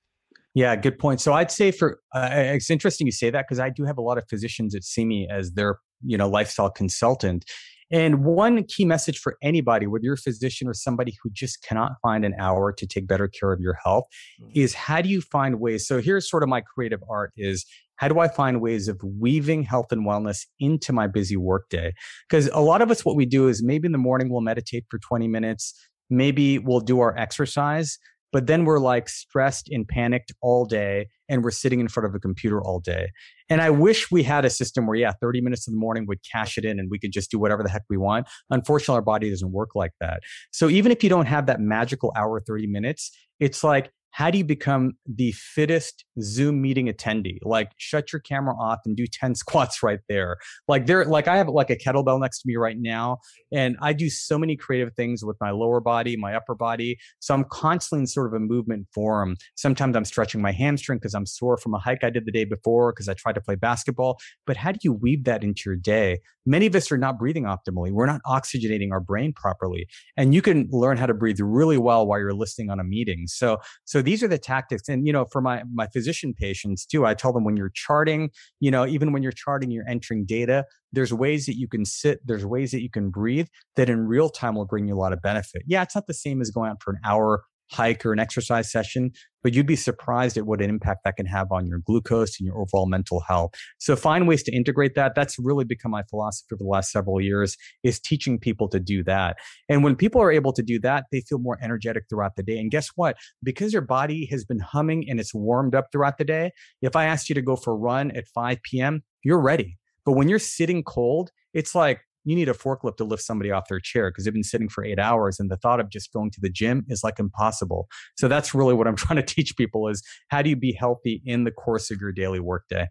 [0.53, 1.21] Yeah, good point.
[1.21, 4.01] So I'd say for uh, it's interesting you say that because I do have a
[4.01, 7.45] lot of physicians that see me as their you know lifestyle consultant
[7.91, 11.93] and one key message for anybody, whether you're a physician or somebody who just cannot
[12.01, 14.05] find an hour to take better care of your health,
[14.41, 14.51] mm-hmm.
[14.53, 15.87] is how do you find ways?
[15.87, 17.65] So here's sort of my creative art is
[17.95, 21.93] how do I find ways of weaving health and wellness into my busy workday?
[22.29, 24.85] Because a lot of us, what we do is maybe in the morning we'll meditate
[24.89, 25.73] for 20 minutes.
[26.09, 27.99] Maybe we'll do our exercise,
[28.32, 32.15] but then we're like stressed and panicked all day and we're sitting in front of
[32.15, 33.09] a computer all day.
[33.49, 36.19] And I wish we had a system where, yeah, 30 minutes in the morning would
[36.30, 38.27] cash it in and we could just do whatever the heck we want.
[38.49, 40.21] Unfortunately, our body doesn't work like that.
[40.51, 44.38] So even if you don't have that magical hour, 30 minutes, it's like how do
[44.38, 47.38] you become the fittest Zoom meeting attendee?
[47.43, 50.38] Like shut your camera off and do 10 squats right there.
[50.68, 53.20] Like there, like I have like a kettlebell next to me right now.
[53.51, 56.97] And I do so many creative things with my lower body, my upper body.
[57.20, 59.36] So I'm constantly in sort of a movement form.
[59.55, 62.45] Sometimes I'm stretching my hamstring because I'm sore from a hike I did the day
[62.45, 64.20] before because I tried to play basketball.
[64.45, 66.20] But how do you weave that into your day?
[66.45, 67.91] Many of us are not breathing optimally.
[67.91, 69.88] We're not oxygenating our brain properly.
[70.18, 73.26] And you can learn how to breathe really well while you're listening on a meeting.
[73.28, 74.87] So, so these are the tactics.
[74.87, 78.29] And, you know, for my, my physician patients too, I tell them when you're charting,
[78.59, 82.19] you know, even when you're charting, you're entering data, there's ways that you can sit,
[82.25, 85.13] there's ways that you can breathe that in real time will bring you a lot
[85.13, 85.63] of benefit.
[85.67, 88.72] Yeah, it's not the same as going out for an hour hike or an exercise
[88.72, 89.11] session,
[89.43, 92.47] but you'd be surprised at what an impact that can have on your glucose and
[92.47, 93.51] your overall mental health.
[93.78, 95.13] So find ways to integrate that.
[95.15, 99.03] That's really become my philosophy for the last several years is teaching people to do
[99.05, 99.38] that.
[99.70, 102.57] And when people are able to do that, they feel more energetic throughout the day.
[102.57, 103.17] And guess what?
[103.43, 106.51] Because your body has been humming and it's warmed up throughout the day,
[106.82, 109.78] if I asked you to go for a run at 5 p.m., you're ready.
[110.05, 113.67] But when you're sitting cold, it's like you need a forklift to lift somebody off
[113.69, 116.30] their chair because they've been sitting for eight hours and the thought of just going
[116.30, 117.88] to the gym is like impossible.
[118.17, 121.23] So that's really what I'm trying to teach people is how do you be healthy
[121.25, 122.88] in the course of your daily workday?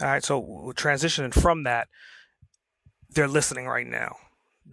[0.00, 0.24] All right.
[0.24, 1.88] So transitioning from that,
[3.10, 4.16] they're listening right now.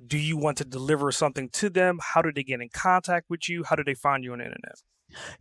[0.07, 1.99] Do you want to deliver something to them?
[2.01, 3.65] How do they get in contact with you?
[3.65, 4.75] How do they find you on the internet?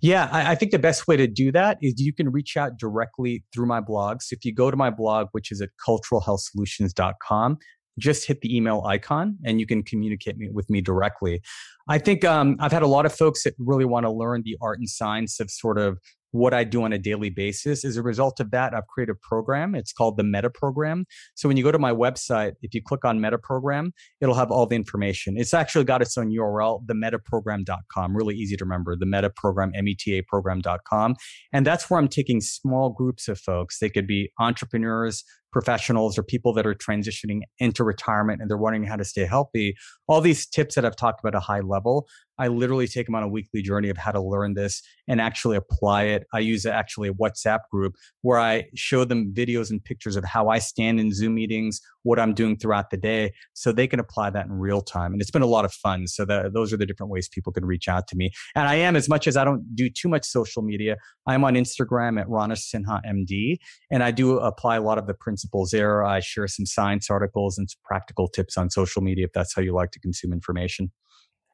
[0.01, 2.77] Yeah, I, I, think the best way to do that is you can reach out
[2.77, 4.21] directly through my blog.
[4.21, 7.59] So If you go to my blog, which is at culturalhealthsolutions.com,
[7.99, 11.41] just hit the email icon and you can communicate me, with me directly.
[11.89, 14.57] I think um, I've had a lot of folks that really want to learn the
[14.63, 15.99] art and science of sort of
[16.33, 17.85] what I do on a daily basis.
[17.85, 19.75] As a result of that, I've created a program.
[19.75, 21.05] It's called the Meta Program.
[21.35, 24.51] So when you go to my website, if you click on Meta Program, it'll have
[24.51, 25.37] all the information.
[25.37, 28.17] It's actually got its own URL, themetaprogram.com.
[28.17, 28.97] Really easy to remember.
[28.97, 31.17] The Meta Program, M-E-T-A program.com.
[31.53, 33.79] And that's where I'm taking small groups of folks.
[33.79, 38.85] They could be entrepreneurs, professionals or people that are transitioning into retirement and they're wondering
[38.85, 39.75] how to stay healthy.
[40.09, 43.15] All these tips that I've talked about at a high level, I literally take them
[43.15, 46.27] on a weekly journey of how to learn this and actually apply it.
[46.33, 50.49] I use actually a WhatsApp group where I show them videos and pictures of how
[50.49, 54.31] I stand in Zoom meetings, what I'm doing throughout the day, so they can apply
[54.31, 55.13] that in real time.
[55.13, 56.07] And it's been a lot of fun.
[56.07, 58.31] So those are the different ways people can reach out to me.
[58.55, 60.97] And I am, as much as I don't do too much social media,
[61.27, 63.59] I'm on Instagram at Ronesh Sinha MD,
[63.91, 65.40] and I do apply a lot of the principles
[65.73, 66.05] there.
[66.05, 69.63] I share some science articles and some practical tips on social media if that's how
[69.63, 70.91] you like to consume information.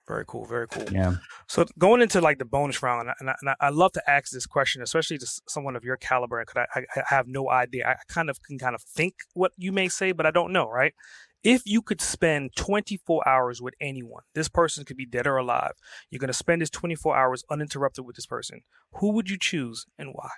[0.07, 0.45] Very cool.
[0.45, 0.85] Very cool.
[0.93, 1.17] Yeah.
[1.49, 4.47] So going into like the bonus round, and I, and I, love to ask this
[4.47, 7.89] question, especially to someone of your caliber, because I, I, have no idea.
[7.89, 10.71] I kind of can kind of think what you may say, but I don't know,
[10.71, 10.95] right?
[11.43, 15.73] If you could spend 24 hours with anyone, this person could be dead or alive.
[16.11, 18.61] You're going to spend this 24 hours uninterrupted with this person.
[18.95, 20.31] Who would you choose and why?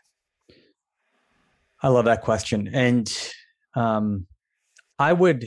[1.83, 2.69] I love that question.
[2.73, 3.11] And
[3.75, 4.27] um,
[4.99, 5.47] I would,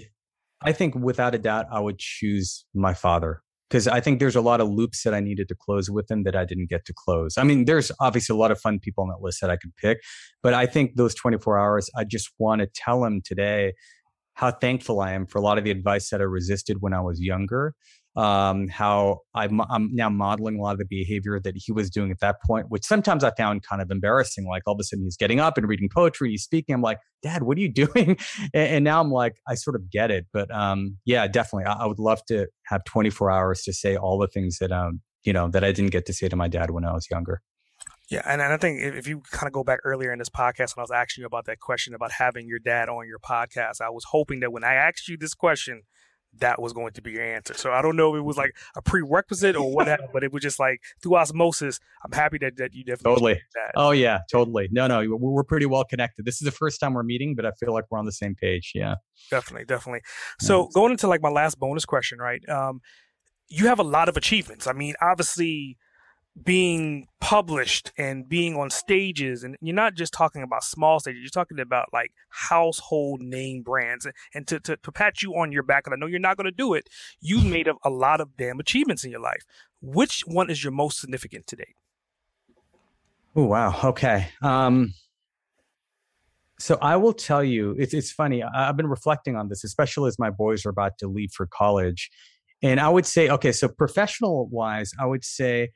[0.61, 4.41] I think without a doubt, I would choose my father because I think there's a
[4.41, 6.93] lot of loops that I needed to close with him that I didn't get to
[6.93, 7.37] close.
[7.37, 9.75] I mean, there's obviously a lot of fun people on that list that I could
[9.77, 9.99] pick,
[10.43, 13.73] but I think those 24 hours, I just want to tell him today
[14.33, 17.01] how thankful I am for a lot of the advice that I resisted when I
[17.01, 17.73] was younger
[18.15, 22.11] um, how I'm, I'm, now modeling a lot of the behavior that he was doing
[22.11, 24.45] at that point, which sometimes I found kind of embarrassing.
[24.45, 26.75] Like all of a sudden he's getting up and reading poetry, he's speaking.
[26.75, 28.17] I'm like, Dad, what are you doing?
[28.53, 30.25] And, and now I'm like, I sort of get it.
[30.33, 34.17] But um, yeah, definitely, I, I, would love to have 24 hours to say all
[34.17, 36.71] the things that um, you know that I didn't get to say to my dad
[36.71, 37.41] when I was younger.
[38.09, 40.75] Yeah, and, and I think if you kind of go back earlier in this podcast
[40.75, 43.79] when I was asking you about that question about having your dad on your podcast,
[43.79, 45.83] I was hoping that when I asked you this question,
[46.39, 47.53] that was going to be your answer.
[47.53, 50.41] So I don't know if it was like a prerequisite or whatever, but it was
[50.41, 51.79] just like through osmosis.
[52.05, 53.41] I'm happy that, that you definitely totally.
[53.75, 54.69] Oh yeah, totally.
[54.71, 56.25] No, no, we're pretty well connected.
[56.25, 58.35] This is the first time we're meeting, but I feel like we're on the same
[58.35, 58.71] page.
[58.73, 58.95] Yeah,
[59.29, 60.01] definitely, definitely.
[60.39, 62.47] So going into like my last bonus question, right?
[62.47, 62.81] Um,
[63.49, 64.67] you have a lot of achievements.
[64.67, 65.77] I mean, obviously
[66.43, 71.29] being published and being on stages and you're not just talking about small stages you're
[71.29, 75.83] talking about like household name brands and to, to, to pat you on your back
[75.85, 76.87] and i know you're not going to do it
[77.19, 79.45] you've made a, a lot of damn achievements in your life
[79.81, 81.75] which one is your most significant to date
[83.35, 84.93] oh wow okay um
[86.59, 88.43] so I will tell you, it's it's funny.
[88.43, 92.11] I've been reflecting on this, especially as my boys are about to leave for college,
[92.61, 95.69] and I would say, okay, so professional wise, I would say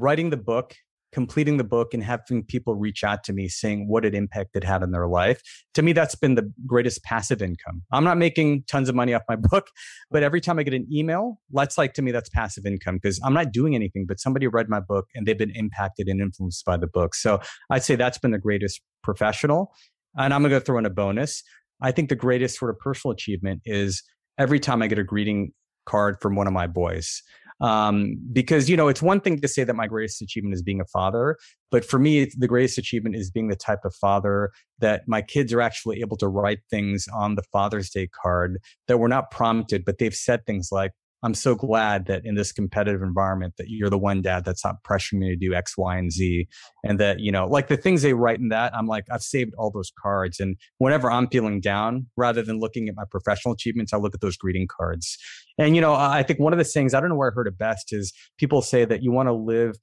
[0.00, 0.74] writing the book
[1.16, 4.64] completing the book and having people reach out to me saying what an impact it
[4.64, 5.40] had on their life
[5.72, 7.82] to me that's been the greatest passive income.
[7.92, 9.68] I'm not making tons of money off my book
[10.10, 13.20] but every time i get an email that's like to me that's passive income because
[13.24, 16.64] i'm not doing anything but somebody read my book and they've been impacted and influenced
[16.66, 17.14] by the book.
[17.14, 17.40] So
[17.70, 19.72] i'd say that's been the greatest professional
[20.16, 21.42] and i'm going to throw in a bonus.
[21.80, 24.02] I think the greatest sort of personal achievement is
[24.38, 25.52] every time i get a greeting
[25.86, 27.22] card from one of my boys
[27.60, 30.80] um, because you know it's one thing to say that my greatest achievement is being
[30.80, 31.36] a father
[31.70, 35.52] but for me the greatest achievement is being the type of father that my kids
[35.52, 39.84] are actually able to write things on the father's day card that were not prompted
[39.84, 40.92] but they've said things like
[41.26, 44.84] I'm so glad that in this competitive environment that you're the one dad that's not
[44.84, 46.46] pressuring me to do X, Y, and Z.
[46.84, 49.52] And that, you know, like the things they write in that, I'm like, I've saved
[49.58, 50.38] all those cards.
[50.38, 54.20] And whenever I'm feeling down, rather than looking at my professional achievements, I look at
[54.20, 55.18] those greeting cards.
[55.58, 57.48] And, you know, I think one of the things, I don't know where I heard
[57.48, 59.74] it best is people say that you want to live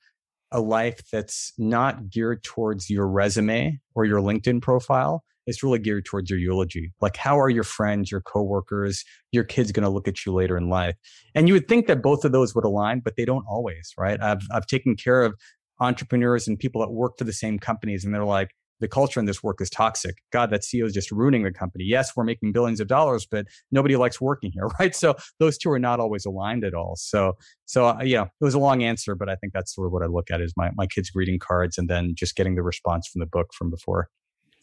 [0.54, 6.06] a life that's not geared towards your resume or your LinkedIn profile, it's really geared
[6.06, 6.92] towards your eulogy.
[7.02, 10.58] Like, how are your friends, your coworkers, your kids going to look at you later
[10.58, 10.96] in life?
[11.36, 14.22] And you would think that both of those would align, but they don't always, right?
[14.22, 15.34] I've, I've taken care of
[15.80, 18.52] entrepreneurs and people that work for the same companies and they're like,
[18.84, 20.18] the culture in this work is toxic.
[20.32, 21.86] God, that CEO is just ruining the company.
[21.86, 24.94] Yes, we're making billions of dollars, but nobody likes working here, right?
[24.94, 26.96] So those two are not always aligned at all.
[26.98, 27.34] So,
[27.66, 30.04] so uh, yeah, it was a long answer, but I think that's sort of what
[30.04, 33.08] I look at is my my kids' greeting cards and then just getting the response
[33.08, 34.10] from the book from before.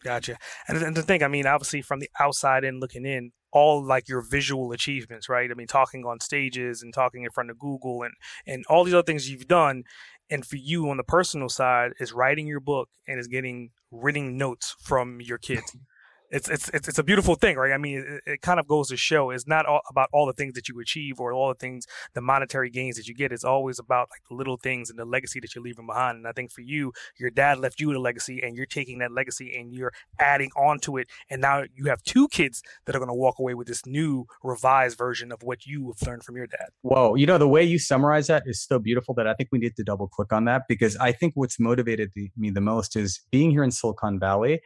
[0.02, 0.38] Gotcha.
[0.66, 4.08] And, and to think, I mean, obviously from the outside in looking in, all like
[4.08, 5.50] your visual achievements, right?
[5.50, 8.14] I mean, talking on stages and talking in front of Google and
[8.46, 9.82] and all these other things you've done.
[10.30, 14.36] And for you on the personal side is writing your book and is getting written
[14.36, 15.76] notes from your kids
[16.30, 17.72] it's it's it's, a beautiful thing, right?
[17.72, 20.32] I mean, it, it, kind of goes to show it's not all about all the
[20.32, 23.32] things that you achieve or all the things, the monetary gains that you get.
[23.32, 26.18] It's always about like the little things and the legacy that you're leaving behind.
[26.18, 29.10] And I think for you, your dad left you a legacy, and you're taking that
[29.10, 31.08] legacy and you're adding onto it.
[31.28, 34.26] And now you have two kids that are going to walk away with this new
[34.42, 36.68] revised version of what you have learned from your dad.
[36.82, 39.58] Whoa, you know the way you summarize that is so beautiful that I think we
[39.58, 43.20] need to double click on that because I think what's motivated me the most is
[43.30, 44.60] being here in Silicon Valley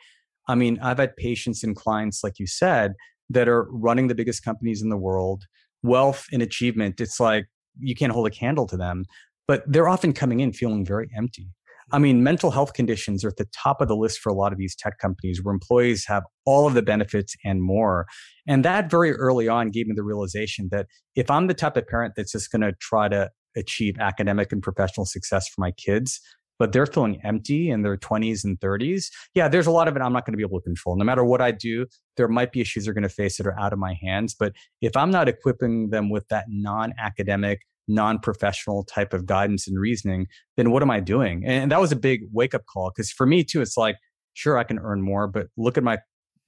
[0.48, 2.94] I mean, I've had patients and clients, like you said,
[3.30, 5.44] that are running the biggest companies in the world,
[5.82, 7.00] wealth and achievement.
[7.00, 7.46] It's like
[7.78, 9.04] you can't hold a candle to them,
[9.48, 11.48] but they're often coming in feeling very empty.
[11.92, 14.52] I mean, mental health conditions are at the top of the list for a lot
[14.52, 18.06] of these tech companies where employees have all of the benefits and more.
[18.46, 21.86] And that very early on gave me the realization that if I'm the type of
[21.86, 26.20] parent that's just going to try to achieve academic and professional success for my kids,
[26.58, 29.06] but they're feeling empty in their 20s and 30s.
[29.34, 30.96] Yeah, there's a lot of it I'm not going to be able to control.
[30.96, 31.86] No matter what I do,
[32.16, 34.34] there might be issues they're going to face that are out of my hands.
[34.38, 39.66] But if I'm not equipping them with that non academic, non professional type of guidance
[39.66, 40.26] and reasoning,
[40.56, 41.44] then what am I doing?
[41.44, 43.96] And that was a big wake up call because for me too, it's like,
[44.34, 45.98] sure, I can earn more, but look at my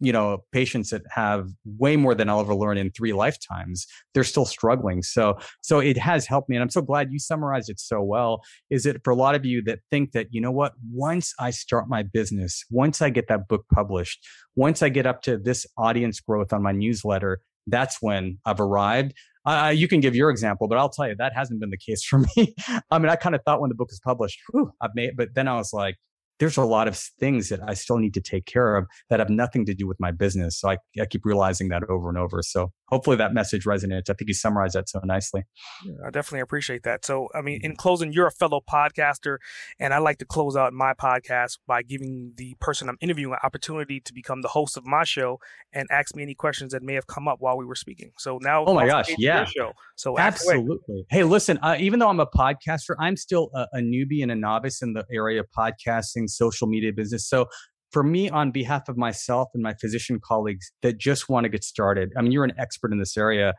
[0.01, 4.25] you know patients that have way more than i'll ever learn in three lifetimes they're
[4.25, 5.03] still struggling.
[5.03, 8.43] So so it has helped me and i'm so glad you summarized it so well
[8.71, 10.75] is it for a lot of you that think that you know what?
[10.93, 15.23] Once i start my business once i get that book published once i get up
[15.23, 19.15] to this audience growth on my newsletter that's when i've arrived.
[19.47, 22.03] Uh, you can give your example, but I'll tell you that hasn't been the case
[22.03, 22.55] for me.
[22.91, 24.41] I mean, I kind of thought when the book was published,
[24.81, 25.97] I've made, but then I was like,
[26.39, 29.31] there's a lot of things that I still need to take care of that have
[29.31, 30.61] nothing to do with my business.
[30.61, 32.43] So I, I keep realizing that over and over.
[32.43, 34.11] So hopefully that message resonates.
[34.11, 35.43] I think you summarized that so nicely.
[35.85, 37.05] Yeah, I definitely appreciate that.
[37.05, 37.77] So, I mean, in mm-hmm.
[37.77, 39.39] closing, you're a fellow podcaster,
[39.79, 43.41] and I like to close out my podcast by giving the person I'm interviewing an
[43.43, 45.39] opportunity to become the host of my show
[45.73, 48.13] and ask me any questions that may have come up while we were speaking.
[48.19, 49.73] So now, oh my gosh, yeah, show.
[49.97, 51.07] So absolutely.
[51.11, 54.37] Hey, listen, uh, even though I'm a podcaster, I'm still a, a newbie and a
[54.37, 57.29] novice in the area of podcasting, social media business.
[57.29, 57.47] So
[57.93, 61.65] for me, on behalf of myself and my physician colleagues that just want to get
[61.65, 63.55] started, I mean, you're an expert in this area.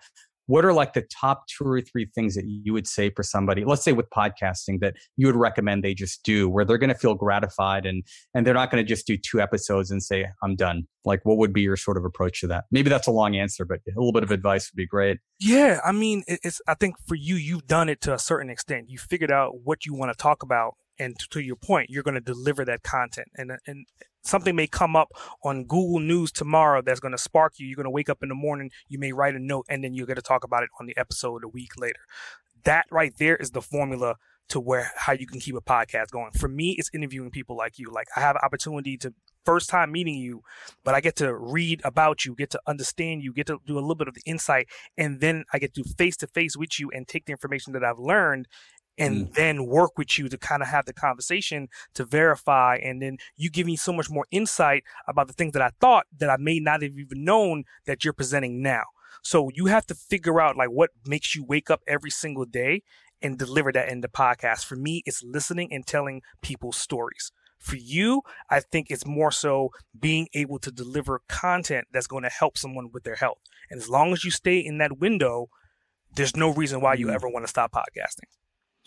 [0.46, 3.66] What are like the top two or three things that you would say for somebody,
[3.66, 6.96] let's say with podcasting, that you would recommend they just do, where they're going to
[6.96, 8.04] feel gratified and
[8.34, 10.84] and they're not going to just do two episodes and say I'm done.
[11.04, 12.64] Like, what would be your sort of approach to that?
[12.72, 15.18] Maybe that's a long answer, but a little bit of advice would be great.
[15.40, 16.62] Yeah, I mean, it's.
[16.66, 18.90] I think for you, you've done it to a certain extent.
[18.90, 22.16] You figured out what you want to talk about and to, your point, you're going
[22.16, 23.28] to deliver that content.
[23.36, 23.86] And and
[24.24, 25.10] something may come up
[25.44, 27.68] on Google News tomorrow that's going to spark you.
[27.68, 29.94] You're going to wake up in the morning, you may write a note, and then
[29.94, 32.00] you're going to talk about it on the episode a week later.
[32.64, 34.16] That right there is the formula
[34.50, 36.32] to where how you can keep a podcast going.
[36.32, 37.90] For me, it's interviewing people like you.
[37.92, 39.14] Like I have an opportunity to
[39.46, 40.42] first time meeting you,
[40.84, 43.80] but I get to read about you, get to understand you, get to do a
[43.80, 44.68] little bit of the insight,
[44.98, 47.84] and then I get to face to face with you and take the information that
[47.84, 48.48] I've learned
[48.98, 49.34] and mm.
[49.34, 52.78] then work with you to kind of have the conversation to verify.
[52.78, 56.06] And then you give me so much more insight about the things that I thought
[56.18, 58.84] that I may not have even known that you're presenting now.
[59.24, 62.84] So you have to figure out like what makes you wake up every single day
[63.22, 64.66] and deliver that in the podcast.
[64.66, 67.32] For me, it's listening and telling people stories.
[67.60, 72.30] For you, I think it's more so being able to deliver content that's going to
[72.30, 73.40] help someone with their health.
[73.72, 75.50] And as long as you stay in that window,
[76.14, 77.14] there's no reason why you mm.
[77.14, 78.30] ever want to stop podcasting.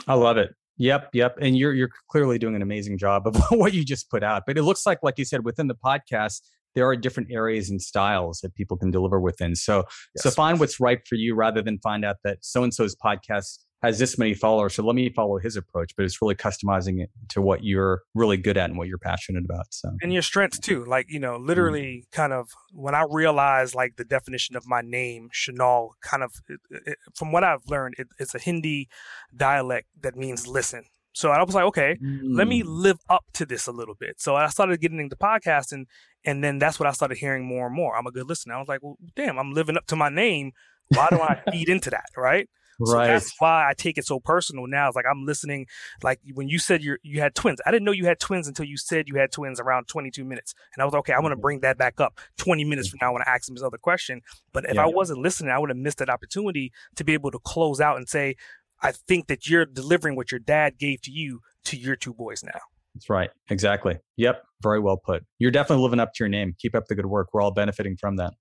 [0.07, 0.55] I love it.
[0.77, 1.37] Yep, yep.
[1.41, 4.45] And you're you're clearly doing an amazing job of what you just put out.
[4.47, 6.41] But it looks like, like you said, within the podcast,
[6.75, 9.55] there are different areas and styles that people can deliver within.
[9.57, 9.85] So
[10.15, 10.23] yes.
[10.23, 13.59] so find what's right for you rather than find out that so and so's podcast
[13.83, 15.95] has this many followers, so let me follow his approach.
[15.97, 19.45] But it's really customizing it to what you're really good at and what you're passionate
[19.45, 19.67] about.
[19.71, 20.85] So and your strengths too.
[20.85, 22.17] Like you know, literally, mm-hmm.
[22.17, 26.61] kind of when I realized like the definition of my name, Chanel, kind of it,
[26.71, 28.89] it, from what I've learned, it, it's a Hindi
[29.35, 30.85] dialect that means listen.
[31.13, 32.21] So I was like, okay, mm.
[32.23, 32.67] let me mm.
[32.69, 34.21] live up to this a little bit.
[34.21, 35.87] So I started getting into podcasting,
[36.25, 37.97] and then that's what I started hearing more and more.
[37.97, 38.55] I'm a good listener.
[38.55, 40.53] I was like, well, damn, I'm living up to my name.
[40.89, 42.49] Why do I feed into that, right?
[42.85, 43.09] So right.
[43.09, 44.89] that's why I take it so personal now.
[44.89, 45.67] It's like I'm listening.
[46.03, 48.67] Like when you said you you had twins, I didn't know you had twins until
[48.67, 51.13] you said you had twins around 22 minutes, and I was okay.
[51.13, 51.43] I'm gonna mm-hmm.
[51.43, 52.99] bring that back up 20 minutes mm-hmm.
[52.99, 54.23] from now when I ask him this other question.
[54.53, 54.85] But if Yeah.
[54.85, 57.97] I wasn't listening, I would have missed that opportunity to be able to close out
[57.97, 58.37] and say,
[58.83, 62.43] I think that you're delivering what your dad gave to you to your two boys
[62.43, 62.61] now.
[62.95, 63.31] That's right.
[63.49, 63.99] Exactly.
[64.17, 64.43] Yep.
[64.63, 65.25] Very well put.
[65.39, 66.55] You're definitely living up to your name.
[66.59, 67.29] Keep up the good work.
[67.33, 68.35] We're all benefiting from that.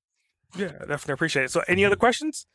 [0.58, 1.52] Yeah, definitely appreciate it.
[1.52, 2.00] So, any other mm-hmm.
[2.00, 2.48] questions?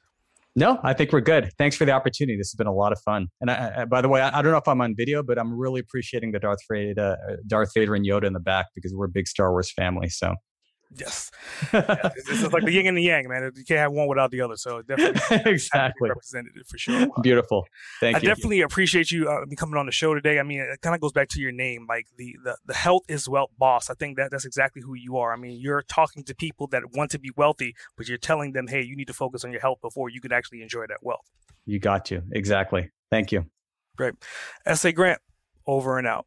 [0.57, 1.50] No, I think we're good.
[1.59, 2.38] Thanks for the opportunity.
[2.38, 3.26] This has been a lot of fun.
[3.40, 5.36] And I, I, by the way, I, I don't know if I'm on video, but
[5.36, 8.94] I'm really appreciating the Darth Vader, uh, Darth Vader and Yoda in the back because
[8.94, 10.09] we're a big Star Wars family.
[10.09, 10.34] So
[10.97, 11.30] Yes.
[11.72, 13.51] This is like the yin and the yang, man.
[13.55, 14.57] You can't have one without the other.
[14.57, 17.09] So, definitely exactly represented for sure.
[17.22, 17.66] beautiful.
[18.01, 18.28] Thank I you.
[18.28, 20.38] I definitely appreciate you uh, coming on the show today.
[20.38, 23.03] I mean, it kind of goes back to your name, like the, the the health
[23.09, 23.90] is wealth boss.
[23.90, 25.32] I think that that's exactly who you are.
[25.32, 28.66] I mean, you're talking to people that want to be wealthy, but you're telling them,
[28.68, 31.28] hey, you need to focus on your health before you can actually enjoy that wealth.
[31.66, 32.22] You got you.
[32.32, 32.90] Exactly.
[33.11, 33.47] Thank you.
[33.97, 34.14] Great.
[34.66, 34.92] S.A.
[34.92, 35.20] Grant,
[35.66, 36.26] over and out.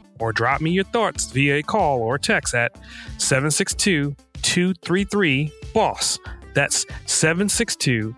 [0.21, 2.77] or drop me your thoughts via a call or text at
[3.17, 6.19] 762 233 BOSS.
[6.53, 8.15] That's 762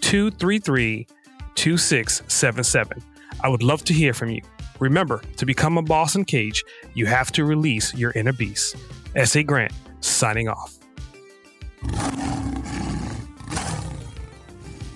[0.00, 1.06] 233
[1.54, 3.02] 2677.
[3.42, 4.42] I would love to hear from you.
[4.80, 8.76] Remember, to become a boss uncaged, you have to release your inner beast.
[9.14, 9.42] S.A.
[9.42, 10.78] Grant, signing off.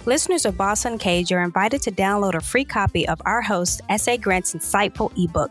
[0.07, 4.17] Listeners of Boss Uncaged are invited to download a free copy of our host, S.A.
[4.17, 5.51] Grant's insightful ebook,